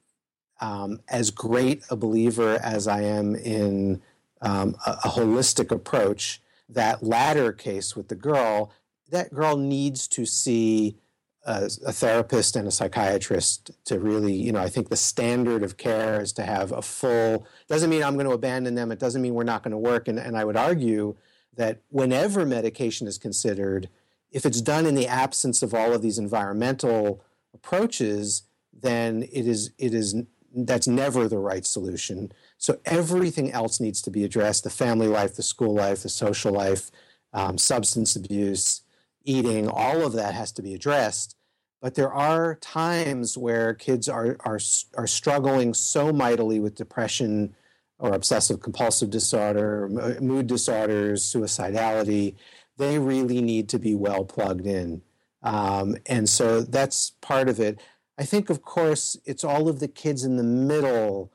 [0.60, 4.00] um, as great a believer as I am in
[4.40, 8.72] um, a, a holistic approach, that latter case with the girl,
[9.10, 10.96] that girl needs to see
[11.46, 15.76] a, a, therapist and a psychiatrist to really, you know, I think the standard of
[15.76, 18.90] care is to have a full, doesn't mean I'm going to abandon them.
[18.90, 20.08] It doesn't mean we're not going to work.
[20.08, 21.14] And, and I would argue
[21.54, 23.88] that whenever medication is considered,
[24.32, 29.70] if it's done in the absence of all of these environmental approaches, then it is,
[29.78, 30.16] it is,
[30.52, 32.32] that's never the right solution.
[32.58, 36.52] So everything else needs to be addressed the family life, the school life, the social
[36.52, 36.90] life,
[37.32, 38.82] um, substance abuse,
[39.24, 41.35] eating, all of that has to be addressed.
[41.80, 44.58] But there are times where kids are, are,
[44.96, 47.54] are struggling so mightily with depression
[47.98, 49.88] or obsessive compulsive disorder,
[50.20, 52.34] mood disorders, suicidality.
[52.76, 55.02] They really need to be well plugged in.
[55.42, 57.80] Um, and so that's part of it.
[58.18, 61.32] I think, of course, it's all of the kids in the middle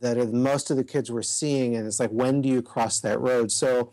[0.00, 1.76] that are most of the kids we're seeing.
[1.76, 3.52] And it's like, when do you cross that road?
[3.52, 3.92] So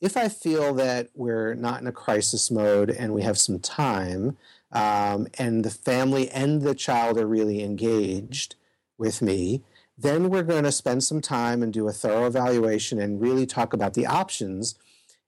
[0.00, 4.36] if I feel that we're not in a crisis mode and we have some time,
[4.72, 8.56] um, and the family and the child are really engaged
[8.98, 9.62] with me,
[9.98, 13.72] then we're going to spend some time and do a thorough evaluation and really talk
[13.72, 14.74] about the options.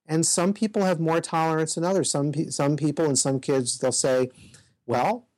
[0.07, 2.11] And some people have more tolerance than others.
[2.11, 4.31] Some some people and some kids they'll say,
[4.87, 5.29] "Well,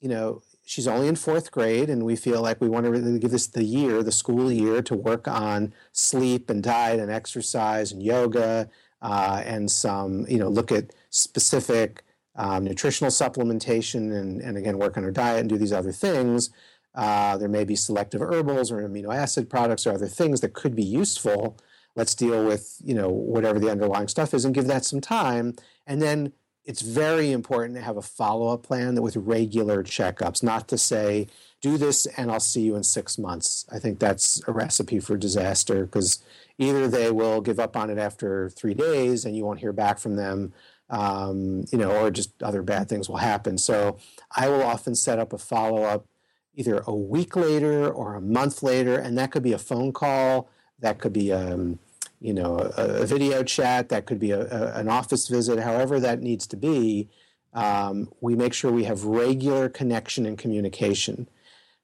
[0.00, 3.18] you know, she's only in fourth grade, and we feel like we want to really
[3.18, 7.92] give this the year, the school year, to work on sleep and diet and exercise
[7.92, 8.68] and yoga,
[9.02, 12.04] uh, and some, you know, look at specific
[12.40, 16.48] um, nutritional supplementation, and, and again, work on her diet and do these other things.
[16.94, 20.74] Uh, there may be selective herbals or amino acid products or other things that could
[20.74, 21.58] be useful.
[21.96, 25.54] Let's deal with, you know, whatever the underlying stuff is and give that some time.
[25.86, 26.32] And then
[26.64, 31.26] it's very important to have a follow-up plan with regular checkups not to say
[31.62, 35.16] do this and i'll see you in six months i think that's a recipe for
[35.16, 36.22] disaster because
[36.58, 39.98] either they will give up on it after three days and you won't hear back
[39.98, 40.52] from them
[40.90, 43.96] um, you know or just other bad things will happen so
[44.36, 46.06] i will often set up a follow-up
[46.54, 50.50] either a week later or a month later and that could be a phone call
[50.80, 51.78] that could be um,
[52.20, 55.98] you know, a, a video chat, that could be a, a, an office visit, however
[56.00, 57.08] that needs to be.
[57.54, 61.28] Um, we make sure we have regular connection and communication.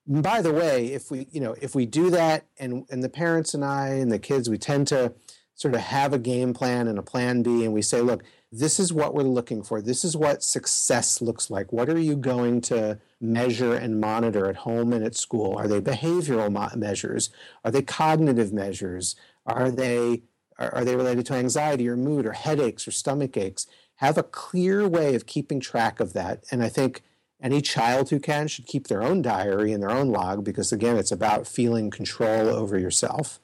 [0.07, 3.09] And by the way, if we, you know, if we do that, and and the
[3.09, 5.15] parents and I and the kids, we tend to
[5.55, 8.79] sort of have a game plan and a plan B, and we say, look, this
[8.79, 9.83] is what we're looking for.
[9.83, 11.73] This is what success looks like.
[11.73, 15.57] What are you going to measure and monitor at home and at school?
[15.57, 17.31] Are they behavioral mo- measures?
[17.65, 19.17] Are they cognitive measures?
[19.45, 20.23] Are they
[20.59, 23.67] are, are they related to anxiety or mood or headaches or stomach aches?
[23.97, 26.45] Have a clear way of keeping track of that.
[26.51, 27.03] And I think
[27.43, 30.97] any child who can should keep their own diary and their own log because again,
[30.97, 33.41] it's about feeling control over yourself.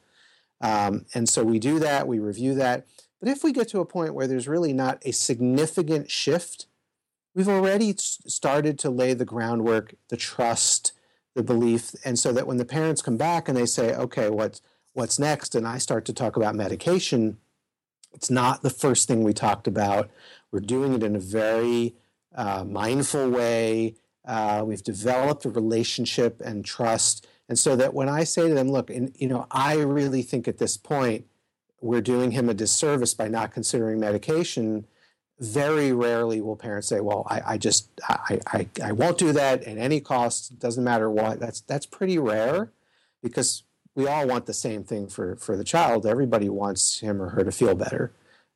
[0.61, 2.87] Um, and so we do that, we review that.
[3.23, 6.67] But if we get to a point where there's really not a significant shift,
[7.37, 10.91] we've already started to lay the groundwork, the trust,
[11.37, 14.61] the belief, and so that when the parents come back and they say, "Okay, what's
[14.95, 17.39] what's next and I start to talk about medication,
[18.13, 20.11] it's not the first thing we talked about.
[20.51, 21.95] We're doing it in a very
[22.35, 23.95] uh, mindful way.
[24.27, 27.29] Uh, we've developed a relationship and trust.
[27.49, 30.49] And so that when I say to them, look, and you know, I really think
[30.49, 31.25] at this point
[31.83, 34.87] we're doing him a disservice by not considering medication.
[35.41, 39.65] Very rarely will parents say, "Well, I, I just I, I, I won't do that
[39.65, 40.59] at any cost.
[40.59, 42.71] Doesn't matter what." That's that's pretty rare,
[43.23, 43.65] because
[43.95, 46.07] we all want the same thing for for the child.
[46.07, 48.13] Everybody wants him or her to feel better,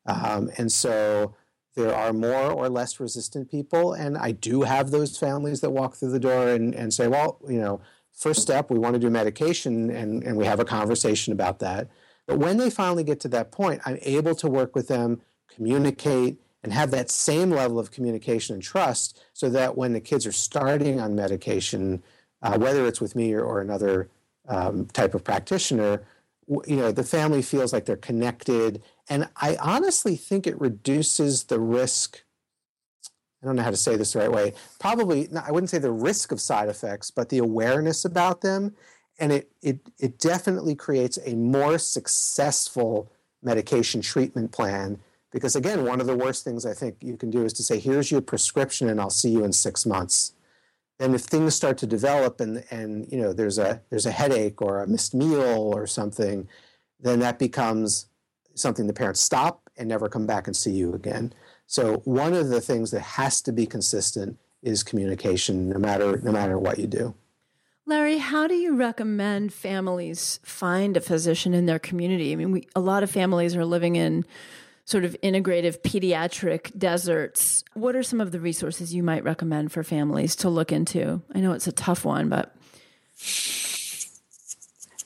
[0.06, 1.34] um, and so
[1.74, 3.92] there are more or less resistant people.
[3.92, 7.38] And I do have those families that walk through the door and, and say, well,
[7.46, 7.82] you know,
[8.14, 11.88] first step, we want to do medication, and, and we have a conversation about that.
[12.26, 16.40] But when they finally get to that point, I'm able to work with them, communicate,
[16.62, 20.32] and have that same level of communication and trust so that when the kids are
[20.32, 22.02] starting on medication,
[22.42, 24.08] uh, whether it's with me or, or another
[24.48, 26.02] um, type of practitioner,
[26.66, 28.82] you know, the family feels like they're connected.
[29.08, 32.22] And I honestly think it reduces the risk.
[33.42, 34.54] I don't know how to say this the right way.
[34.80, 38.74] Probably, I wouldn't say the risk of side effects, but the awareness about them.
[39.18, 43.10] And it, it, it definitely creates a more successful
[43.42, 45.00] medication treatment plan.
[45.32, 47.78] Because again, one of the worst things I think you can do is to say,
[47.78, 50.32] here's your prescription and I'll see you in six months
[50.98, 54.62] and if things start to develop and and you know there's a there's a headache
[54.62, 56.48] or a missed meal or something
[57.00, 58.06] then that becomes
[58.54, 61.32] something the parents stop and never come back and see you again
[61.66, 66.32] so one of the things that has to be consistent is communication no matter no
[66.32, 67.14] matter what you do
[67.88, 72.32] Larry, how do you recommend families find a physician in their community?
[72.32, 74.24] I mean, we, a lot of families are living in
[74.84, 77.62] sort of integrative pediatric deserts.
[77.74, 81.22] What are some of the resources you might recommend for families to look into?
[81.32, 82.56] I know it's a tough one, but.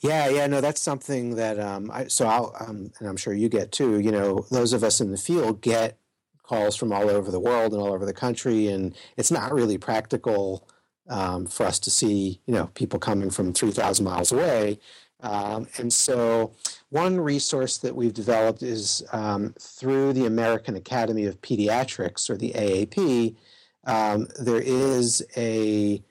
[0.01, 3.51] Yeah, yeah, no, that's something that um, I, so I'll, um, and I'm sure you
[3.51, 3.99] get too.
[4.01, 5.99] You know, those of us in the field get
[6.43, 9.77] calls from all over the world and all over the country, and it's not really
[9.77, 10.67] practical
[11.11, 14.79] um, for us to see, you know, people coming from 3,000 miles away.
[15.23, 16.53] Um, and so,
[16.89, 22.53] one resource that we've developed is um, through the American Academy of Pediatrics, or the
[22.53, 23.37] AAP.
[23.85, 26.03] Um, there is a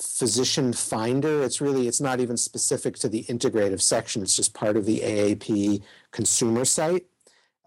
[0.00, 1.42] physician finder.
[1.42, 4.22] It's really it's not even specific to the integrative section.
[4.22, 7.06] It's just part of the AAP consumer site.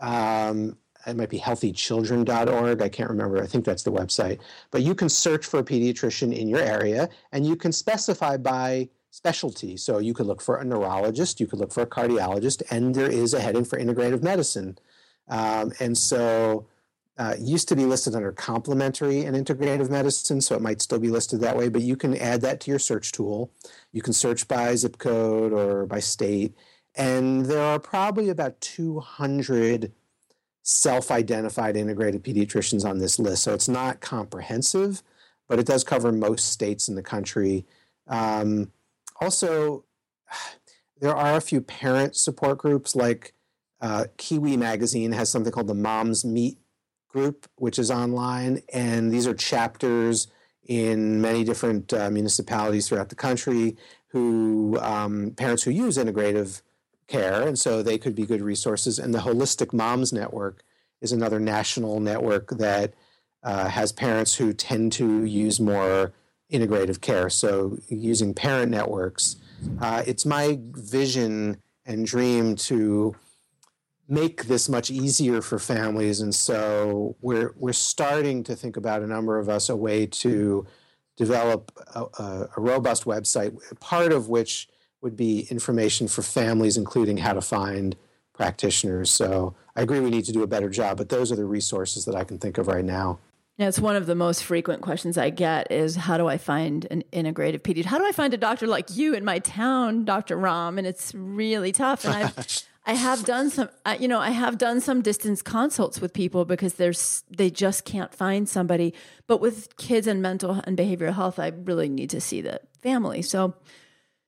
[0.02, 2.82] Um, it might be healthychildren.org.
[2.82, 3.42] I can't remember.
[3.42, 4.40] I think that's the website.
[4.72, 8.90] But you can search for a pediatrician in your area and you can specify by
[9.10, 9.78] specialty.
[9.78, 13.10] So you could look for a neurologist, you could look for a cardiologist, and there
[13.10, 14.78] is a heading for integrative medicine.
[15.28, 16.66] Um, and so
[17.20, 21.10] uh, used to be listed under complementary and integrative medicine, so it might still be
[21.10, 23.52] listed that way, but you can add that to your search tool.
[23.92, 26.56] You can search by zip code or by state.
[26.96, 29.92] And there are probably about 200
[30.64, 33.44] self identified integrated pediatricians on this list.
[33.44, 35.04] So it's not comprehensive,
[35.48, 37.66] but it does cover most states in the country.
[38.08, 38.72] Um,
[39.20, 39.84] also,
[41.00, 43.34] there are a few parent support groups like
[43.82, 46.58] uh, Kiwi Magazine has something called the Moms Meet
[47.10, 50.28] group, which is online, and these are chapters
[50.66, 53.76] in many different uh, municipalities throughout the country
[54.08, 56.62] who um, parents who use integrative
[57.14, 58.98] care, and so they could be good resources.
[58.98, 60.64] And the Holistic Moms Network
[61.00, 62.94] is another national network that
[63.44, 66.14] uh, has parents who tend to use more
[66.52, 67.30] integrative care.
[67.30, 69.36] So, using parent networks,
[69.80, 73.16] uh, it's my vision and dream to
[74.08, 76.22] make this much easier for families.
[76.22, 80.66] And so, we're we're starting to think about a number of us a way to
[81.16, 84.68] develop a, a, a robust website, part of which
[85.04, 87.96] would be information for families, including how to find
[88.34, 89.12] practitioners.
[89.12, 92.06] So I agree we need to do a better job, but those are the resources
[92.06, 93.20] that I can think of right now.
[93.58, 96.88] Yeah, it's one of the most frequent questions I get is how do I find
[96.90, 97.86] an integrative pediatrician?
[97.86, 100.38] How do I find a doctor like you in my town, Dr.
[100.38, 100.80] Romm?
[100.80, 102.04] And it's really tough.
[102.04, 106.14] And I've I have done some, you know, I have done some distance consults with
[106.14, 108.94] people because there's they just can't find somebody.
[109.28, 113.22] But with kids and mental and behavioral health, I really need to see the family.
[113.22, 113.54] So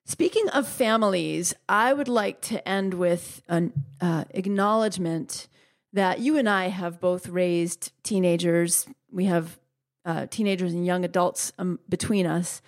[0.07, 5.47] Speaking of families, I would like to end with an uh, acknowledgement
[5.93, 8.85] that you and I have both raised teenagers.
[9.11, 9.57] We have
[10.05, 12.61] uh, teenagers and young adults um, between us.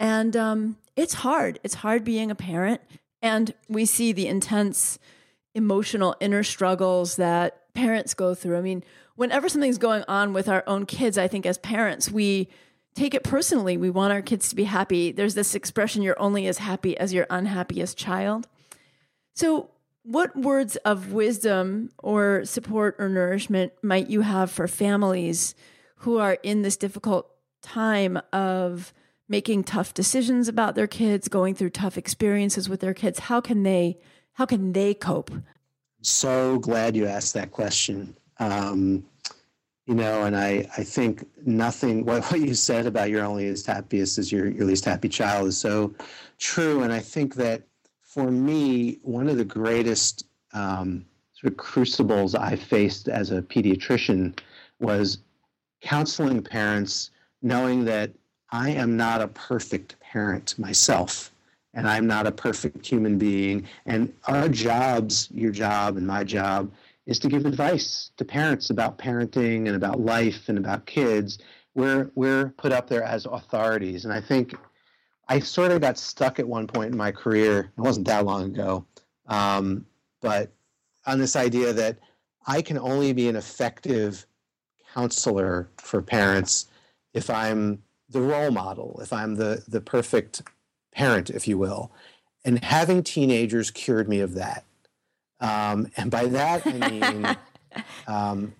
[0.00, 1.60] And um, it's hard.
[1.62, 2.80] It's hard being a parent.
[3.22, 4.98] And we see the intense
[5.54, 8.56] emotional inner struggles that parents go through.
[8.56, 8.82] I mean,
[9.14, 12.48] whenever something's going on with our own kids, I think as parents, we
[12.94, 13.76] take it personally.
[13.76, 15.12] We want our kids to be happy.
[15.12, 18.48] There's this expression you're only as happy as your unhappiest child.
[19.34, 19.70] So,
[20.02, 25.54] what words of wisdom or support or nourishment might you have for families
[25.96, 27.30] who are in this difficult
[27.60, 28.94] time of
[29.28, 33.18] making tough decisions about their kids, going through tough experiences with their kids?
[33.18, 33.98] How can they
[34.34, 35.30] how can they cope?
[36.00, 38.16] So glad you asked that question.
[38.38, 39.04] Um,
[39.90, 43.66] you know, and I, I think nothing, what, what you said about you're only as
[43.66, 45.92] happiest as your, your least happy child is so
[46.38, 46.84] true.
[46.84, 47.62] And I think that
[48.00, 54.38] for me, one of the greatest um, sort of crucibles I faced as a pediatrician
[54.78, 55.18] was
[55.80, 57.10] counseling parents
[57.42, 58.12] knowing that
[58.50, 61.32] I am not a perfect parent myself
[61.74, 63.66] and I'm not a perfect human being.
[63.86, 66.70] And our jobs, your job and my job,
[67.10, 71.38] is to give advice to parents about parenting and about life and about kids.
[71.74, 74.54] We're we're put up there as authorities, and I think
[75.28, 77.72] I sort of got stuck at one point in my career.
[77.76, 78.86] It wasn't that long ago,
[79.26, 79.84] um,
[80.20, 80.52] but
[81.04, 81.98] on this idea that
[82.46, 84.24] I can only be an effective
[84.94, 86.68] counselor for parents
[87.12, 90.42] if I'm the role model, if I'm the the perfect
[90.92, 91.90] parent, if you will.
[92.44, 94.64] And having teenagers cured me of that.
[95.40, 97.36] Um, and by that I mean
[98.06, 98.54] um,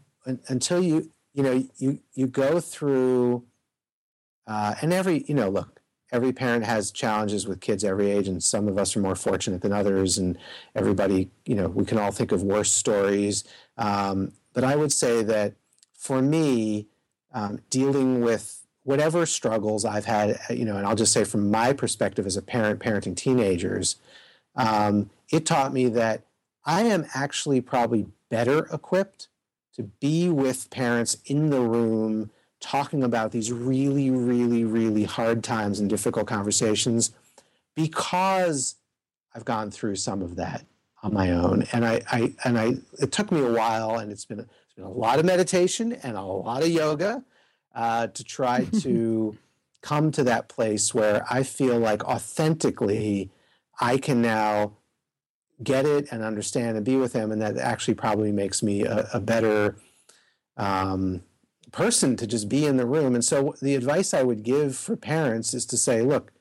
[0.49, 3.45] until you you know you you go through
[4.47, 5.81] uh, and every you know look
[6.13, 9.63] every parent has challenges with kids every age and some of us are more fortunate
[9.63, 10.39] than others and
[10.75, 13.45] everybody you know we can all think of worse stories.
[13.77, 15.55] Um, but i would say that
[15.95, 16.87] for me
[17.33, 21.73] um, dealing with whatever struggles I've had, you know, and I'll just say from my
[21.73, 23.97] perspective as a parent parenting teenagers,
[24.57, 26.23] um, it taught me that
[26.65, 29.29] I am actually probably better equipped
[29.75, 32.31] to be with parents in the room
[32.61, 37.13] talking about these really, really, really hard times and difficult conversations
[37.75, 38.77] because
[39.35, 40.67] I've gone through some of that
[41.03, 41.67] on my own.
[41.73, 44.85] And I, I and I it took me a while and it's been it's been
[44.85, 47.25] a lot of meditation and a lot of yoga
[47.75, 49.37] uh, to try to
[49.81, 53.31] come to that place where I feel like authentically
[53.81, 54.73] I can now
[55.63, 59.09] get it and understand and be with them, and that actually probably makes me a,
[59.15, 59.77] a better
[60.57, 61.23] um,
[61.73, 63.15] person to just be in the room.
[63.15, 66.33] And so, the advice I would give for parents is to say, look,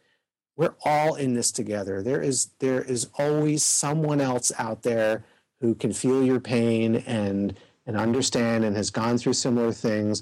[0.56, 2.04] we're all in this together.
[2.04, 5.24] There is there is always someone else out there
[5.62, 10.22] who can feel your pain and and understand and has gone through similar things.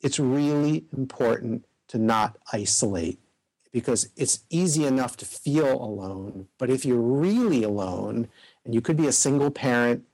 [0.00, 3.18] It's really important to not isolate
[3.72, 6.48] because it's easy enough to feel alone.
[6.58, 8.28] But if you're really alone,
[8.64, 10.04] and you could be a single parent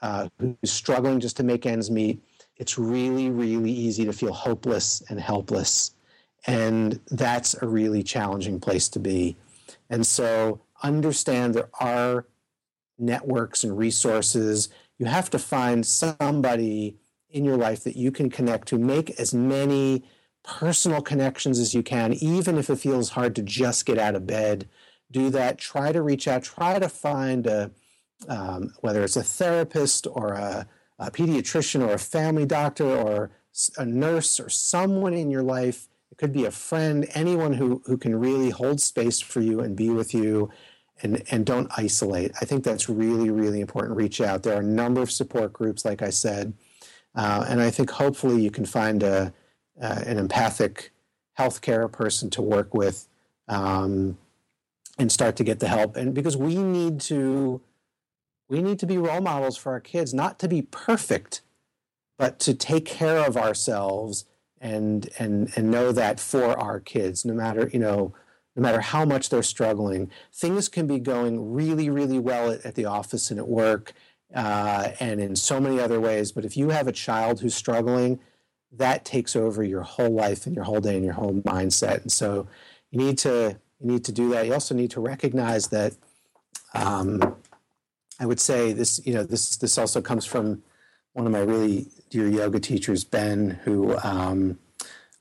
[0.00, 2.22] uh, who's struggling just to make ends meet,
[2.56, 5.94] it's really, really easy to feel hopeless and helpless.
[6.46, 9.36] And that's a really challenging place to be.
[9.90, 12.26] And so understand there are
[12.98, 14.68] networks and resources.
[14.98, 16.96] You have to find somebody
[17.30, 18.78] in your life that you can connect to.
[18.78, 20.04] Make as many
[20.44, 24.26] personal connections as you can, even if it feels hard to just get out of
[24.26, 24.68] bed.
[25.10, 25.58] Do that.
[25.58, 26.42] Try to reach out.
[26.42, 27.70] Try to find a,
[28.28, 30.66] um, whether it's a therapist or a,
[30.98, 33.30] a pediatrician or a family doctor or
[33.76, 35.88] a nurse or someone in your life.
[36.10, 39.76] It could be a friend, anyone who, who can really hold space for you and
[39.76, 40.50] be with you
[41.02, 42.32] and, and don't isolate.
[42.40, 43.96] I think that's really, really important.
[43.96, 44.42] Reach out.
[44.42, 46.54] There are a number of support groups, like I said.
[47.14, 49.32] Uh, and I think hopefully you can find a,
[49.80, 50.92] uh, an empathic
[51.38, 53.08] healthcare person to work with
[53.48, 54.18] um,
[54.98, 55.96] and start to get the help.
[55.96, 57.60] And because we need to,
[58.48, 61.42] we need to be role models for our kids, not to be perfect,
[62.18, 64.26] but to take care of ourselves
[64.60, 68.14] and and and know that for our kids, no matter you know,
[68.54, 72.74] no matter how much they're struggling, things can be going really really well at, at
[72.74, 73.92] the office and at work.
[74.34, 76.32] Uh, and in so many other ways.
[76.32, 78.18] But if you have a child who's struggling,
[78.76, 82.02] that takes over your whole life and your whole day and your whole mindset.
[82.02, 82.46] And so
[82.90, 84.46] you need to you need to do that.
[84.46, 85.94] You also need to recognize that.
[86.74, 87.36] Um,
[88.20, 89.00] I would say this.
[89.04, 90.62] You know, this this also comes from
[91.12, 94.58] one of my really dear yoga teachers, Ben, who um,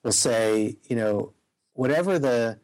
[0.04, 1.34] will say, you know,
[1.74, 2.60] whatever the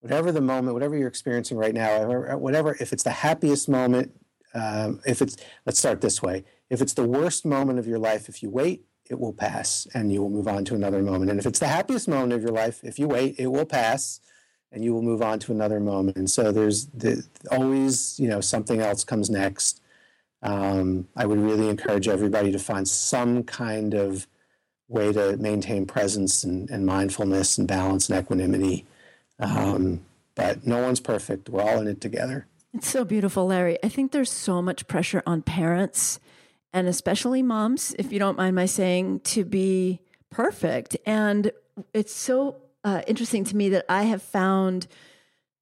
[0.00, 4.12] whatever the moment, whatever you're experiencing right now, whatever if it's the happiest moment,
[4.54, 5.36] um, if it's
[5.66, 6.44] let's start this way.
[6.70, 10.12] If it's the worst moment of your life, if you wait, it will pass and
[10.12, 11.30] you will move on to another moment.
[11.30, 14.20] And if it's the happiest moment of your life, if you wait, it will pass
[14.72, 16.16] and you will move on to another moment.
[16.16, 19.82] And so there's the, always, you know, something else comes next.
[20.42, 24.28] Um, I would really encourage everybody to find some kind of
[24.88, 28.86] way to maintain presence and, and mindfulness and balance and equanimity.
[29.40, 30.02] Um,
[30.36, 31.48] but no one's perfect.
[31.48, 32.46] We're all in it together.
[32.72, 33.76] It's so beautiful, Larry.
[33.82, 36.20] I think there's so much pressure on parents
[36.72, 40.00] and especially moms, if you don't mind my saying, to be
[40.30, 40.96] perfect.
[41.04, 41.52] And
[41.92, 44.86] it's so uh, interesting to me that I have found,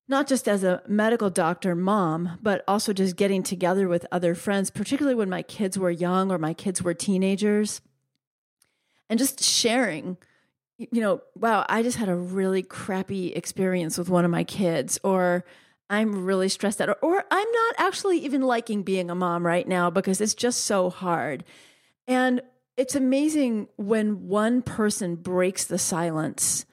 [0.07, 4.71] not just as a medical doctor mom, but also just getting together with other friends,
[4.71, 7.81] particularly when my kids were young or my kids were teenagers,
[9.09, 10.19] and just sharing.
[10.77, 14.99] You know, wow, I just had a really crappy experience with one of my kids,
[15.03, 15.45] or
[15.91, 19.91] I'm really stressed out, or, I'm not actually even liking being a mom right now
[19.91, 21.45] because it's just so hard.
[22.07, 22.43] And
[22.77, 26.67] it's amazing when one person breaks the silence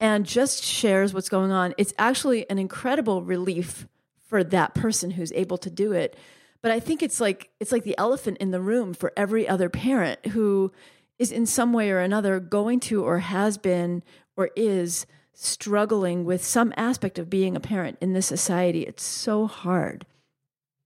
[0.00, 1.74] and just shares what's going on.
[1.76, 3.86] It's actually an incredible relief
[4.26, 6.16] for that person who's able to do it.
[6.62, 9.68] But I think it's like it's like the elephant in the room for every other
[9.68, 10.72] parent who
[11.18, 14.02] is in some way or another going to or has been
[14.36, 18.82] or is struggling with some aspect of being a parent in this society.
[18.82, 20.06] It's so hard.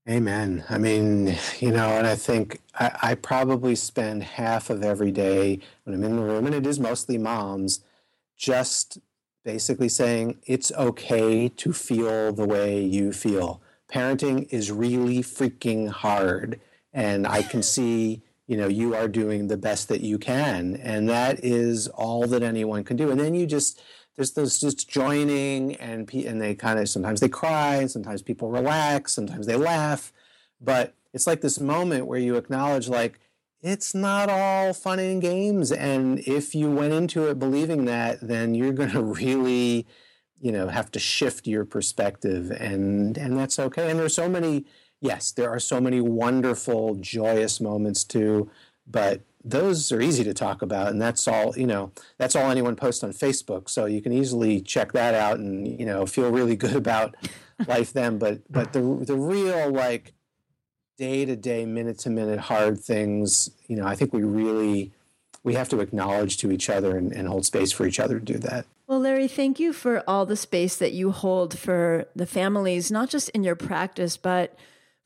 [0.09, 0.65] Amen.
[0.69, 5.61] I mean, you know, and I think I, I, probably spend half of every day
[5.85, 7.81] when I'm in the room, and it is mostly moms,
[8.37, 8.99] just
[9.45, 13.63] basically saying it's okay to feel the way you feel.
[13.91, 16.61] Parenting is really freaking hard,
[16.93, 21.09] and I can see, you know, you are doing the best that you can, and
[21.09, 23.11] that is all that anyone can do.
[23.11, 23.81] And then you just
[24.17, 29.13] there's those just joining and and they kind of sometimes they cry sometimes people relax
[29.13, 30.13] sometimes they laugh
[30.61, 33.21] but it's like this moment where you acknowledge like
[33.65, 35.73] it's not all fun and games.
[35.73, 39.87] And if you went into it believing that, then you're going to really,
[40.39, 43.91] you know, have to shift your perspective, and and that's okay.
[43.91, 44.67] And there's so many,
[45.01, 48.51] yes, there are so many wonderful, joyous moments too,
[48.87, 52.77] but those are easy to talk about and that's all you know that's all anyone
[52.77, 53.69] posts on facebook.
[53.69, 57.15] So you can easily check that out and you know feel really good about
[57.67, 58.19] life then.
[58.19, 60.15] But but the the real like
[60.97, 64.93] day to day minute to minute hard things you know i think we really
[65.45, 68.25] we have to acknowledge to each other and, and hold space for each other to
[68.25, 68.67] do that.
[68.87, 73.11] Well, Larry, thank you for all the space that you hold for the families, not
[73.11, 74.59] just in your practice, but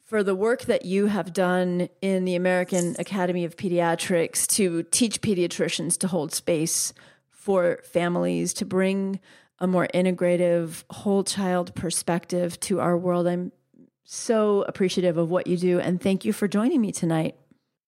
[0.09, 5.21] for the work that you have done in the American Academy of Pediatrics to teach
[5.21, 6.95] pediatricians to hold space
[7.29, 9.21] for families, to bring
[9.59, 13.27] a more integrative whole child perspective to our world.
[13.27, 13.53] I'm
[14.05, 17.37] so appreciative of what you do and thank you for joining me tonight.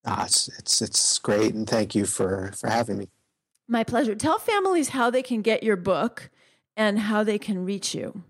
[0.04, 3.08] Ah, it's, it's it's great and thank you for for having me.
[3.66, 4.14] My pleasure.
[4.14, 6.28] Tell families how they can get your book
[6.76, 8.24] and how they can reach you.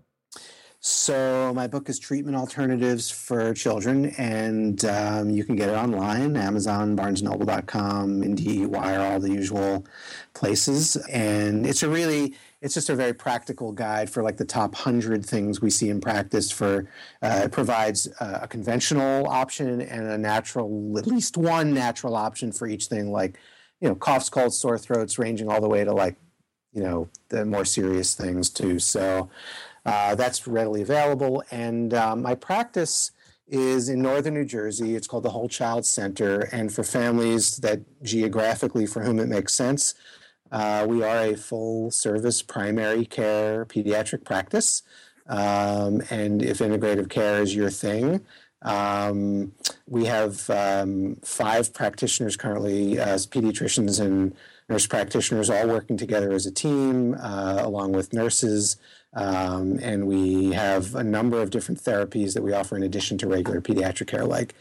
[0.83, 6.35] So my book is Treatment Alternatives for Children, and um, you can get it online,
[6.35, 9.85] Amazon, BarnesNoble.com, IndieWire, all the usual
[10.33, 10.95] places.
[11.11, 15.23] And it's a really, it's just a very practical guide for like the top hundred
[15.23, 16.49] things we see in practice.
[16.49, 16.89] For
[17.21, 22.65] uh, it provides a conventional option and a natural, at least one natural option for
[22.65, 23.37] each thing, like
[23.81, 26.15] you know, coughs, colds, sore throats, ranging all the way to like
[26.73, 28.79] you know the more serious things too.
[28.79, 29.29] So
[29.85, 31.43] uh, that's readily available.
[31.51, 33.11] And um, my practice
[33.47, 34.95] is in northern New Jersey.
[34.95, 36.41] It's called the Whole Child Center.
[36.51, 39.93] And for families that geographically for whom it makes sense,
[40.51, 44.83] uh, we are a full service primary care pediatric practice.
[45.27, 48.25] Um, and if integrative care is your thing,
[48.63, 49.53] um,
[49.87, 54.35] we have um, five practitioners currently as pediatricians and
[54.69, 58.77] nurse practitioners all working together as a team, uh, along with nurses.
[59.13, 63.27] Um, and we have a number of different therapies that we offer in addition to
[63.27, 64.55] regular pediatric care, like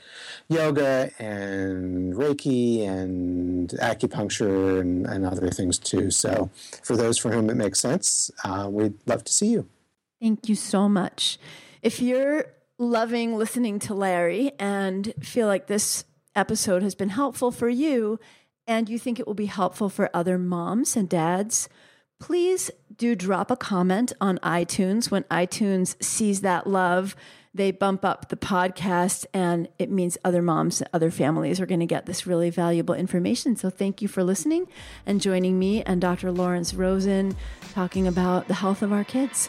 [0.48, 6.10] yoga and Reiki and acupuncture and, and other things too.
[6.10, 6.50] So,
[6.82, 9.68] for those for whom it makes sense, uh, we'd love to see you.
[10.20, 11.38] Thank you so much.
[11.80, 12.46] If you're
[12.76, 18.18] loving listening to Larry and feel like this episode has been helpful for you,
[18.66, 21.68] and you think it will be helpful for other moms and dads,
[22.20, 25.10] please do drop a comment on iTunes.
[25.10, 27.16] When iTunes sees that love,
[27.52, 31.86] they bump up the podcast, and it means other moms, other families are going to
[31.86, 33.56] get this really valuable information.
[33.56, 34.68] So, thank you for listening
[35.04, 36.30] and joining me and Dr.
[36.30, 37.36] Lawrence Rosen
[37.72, 39.48] talking about the health of our kids.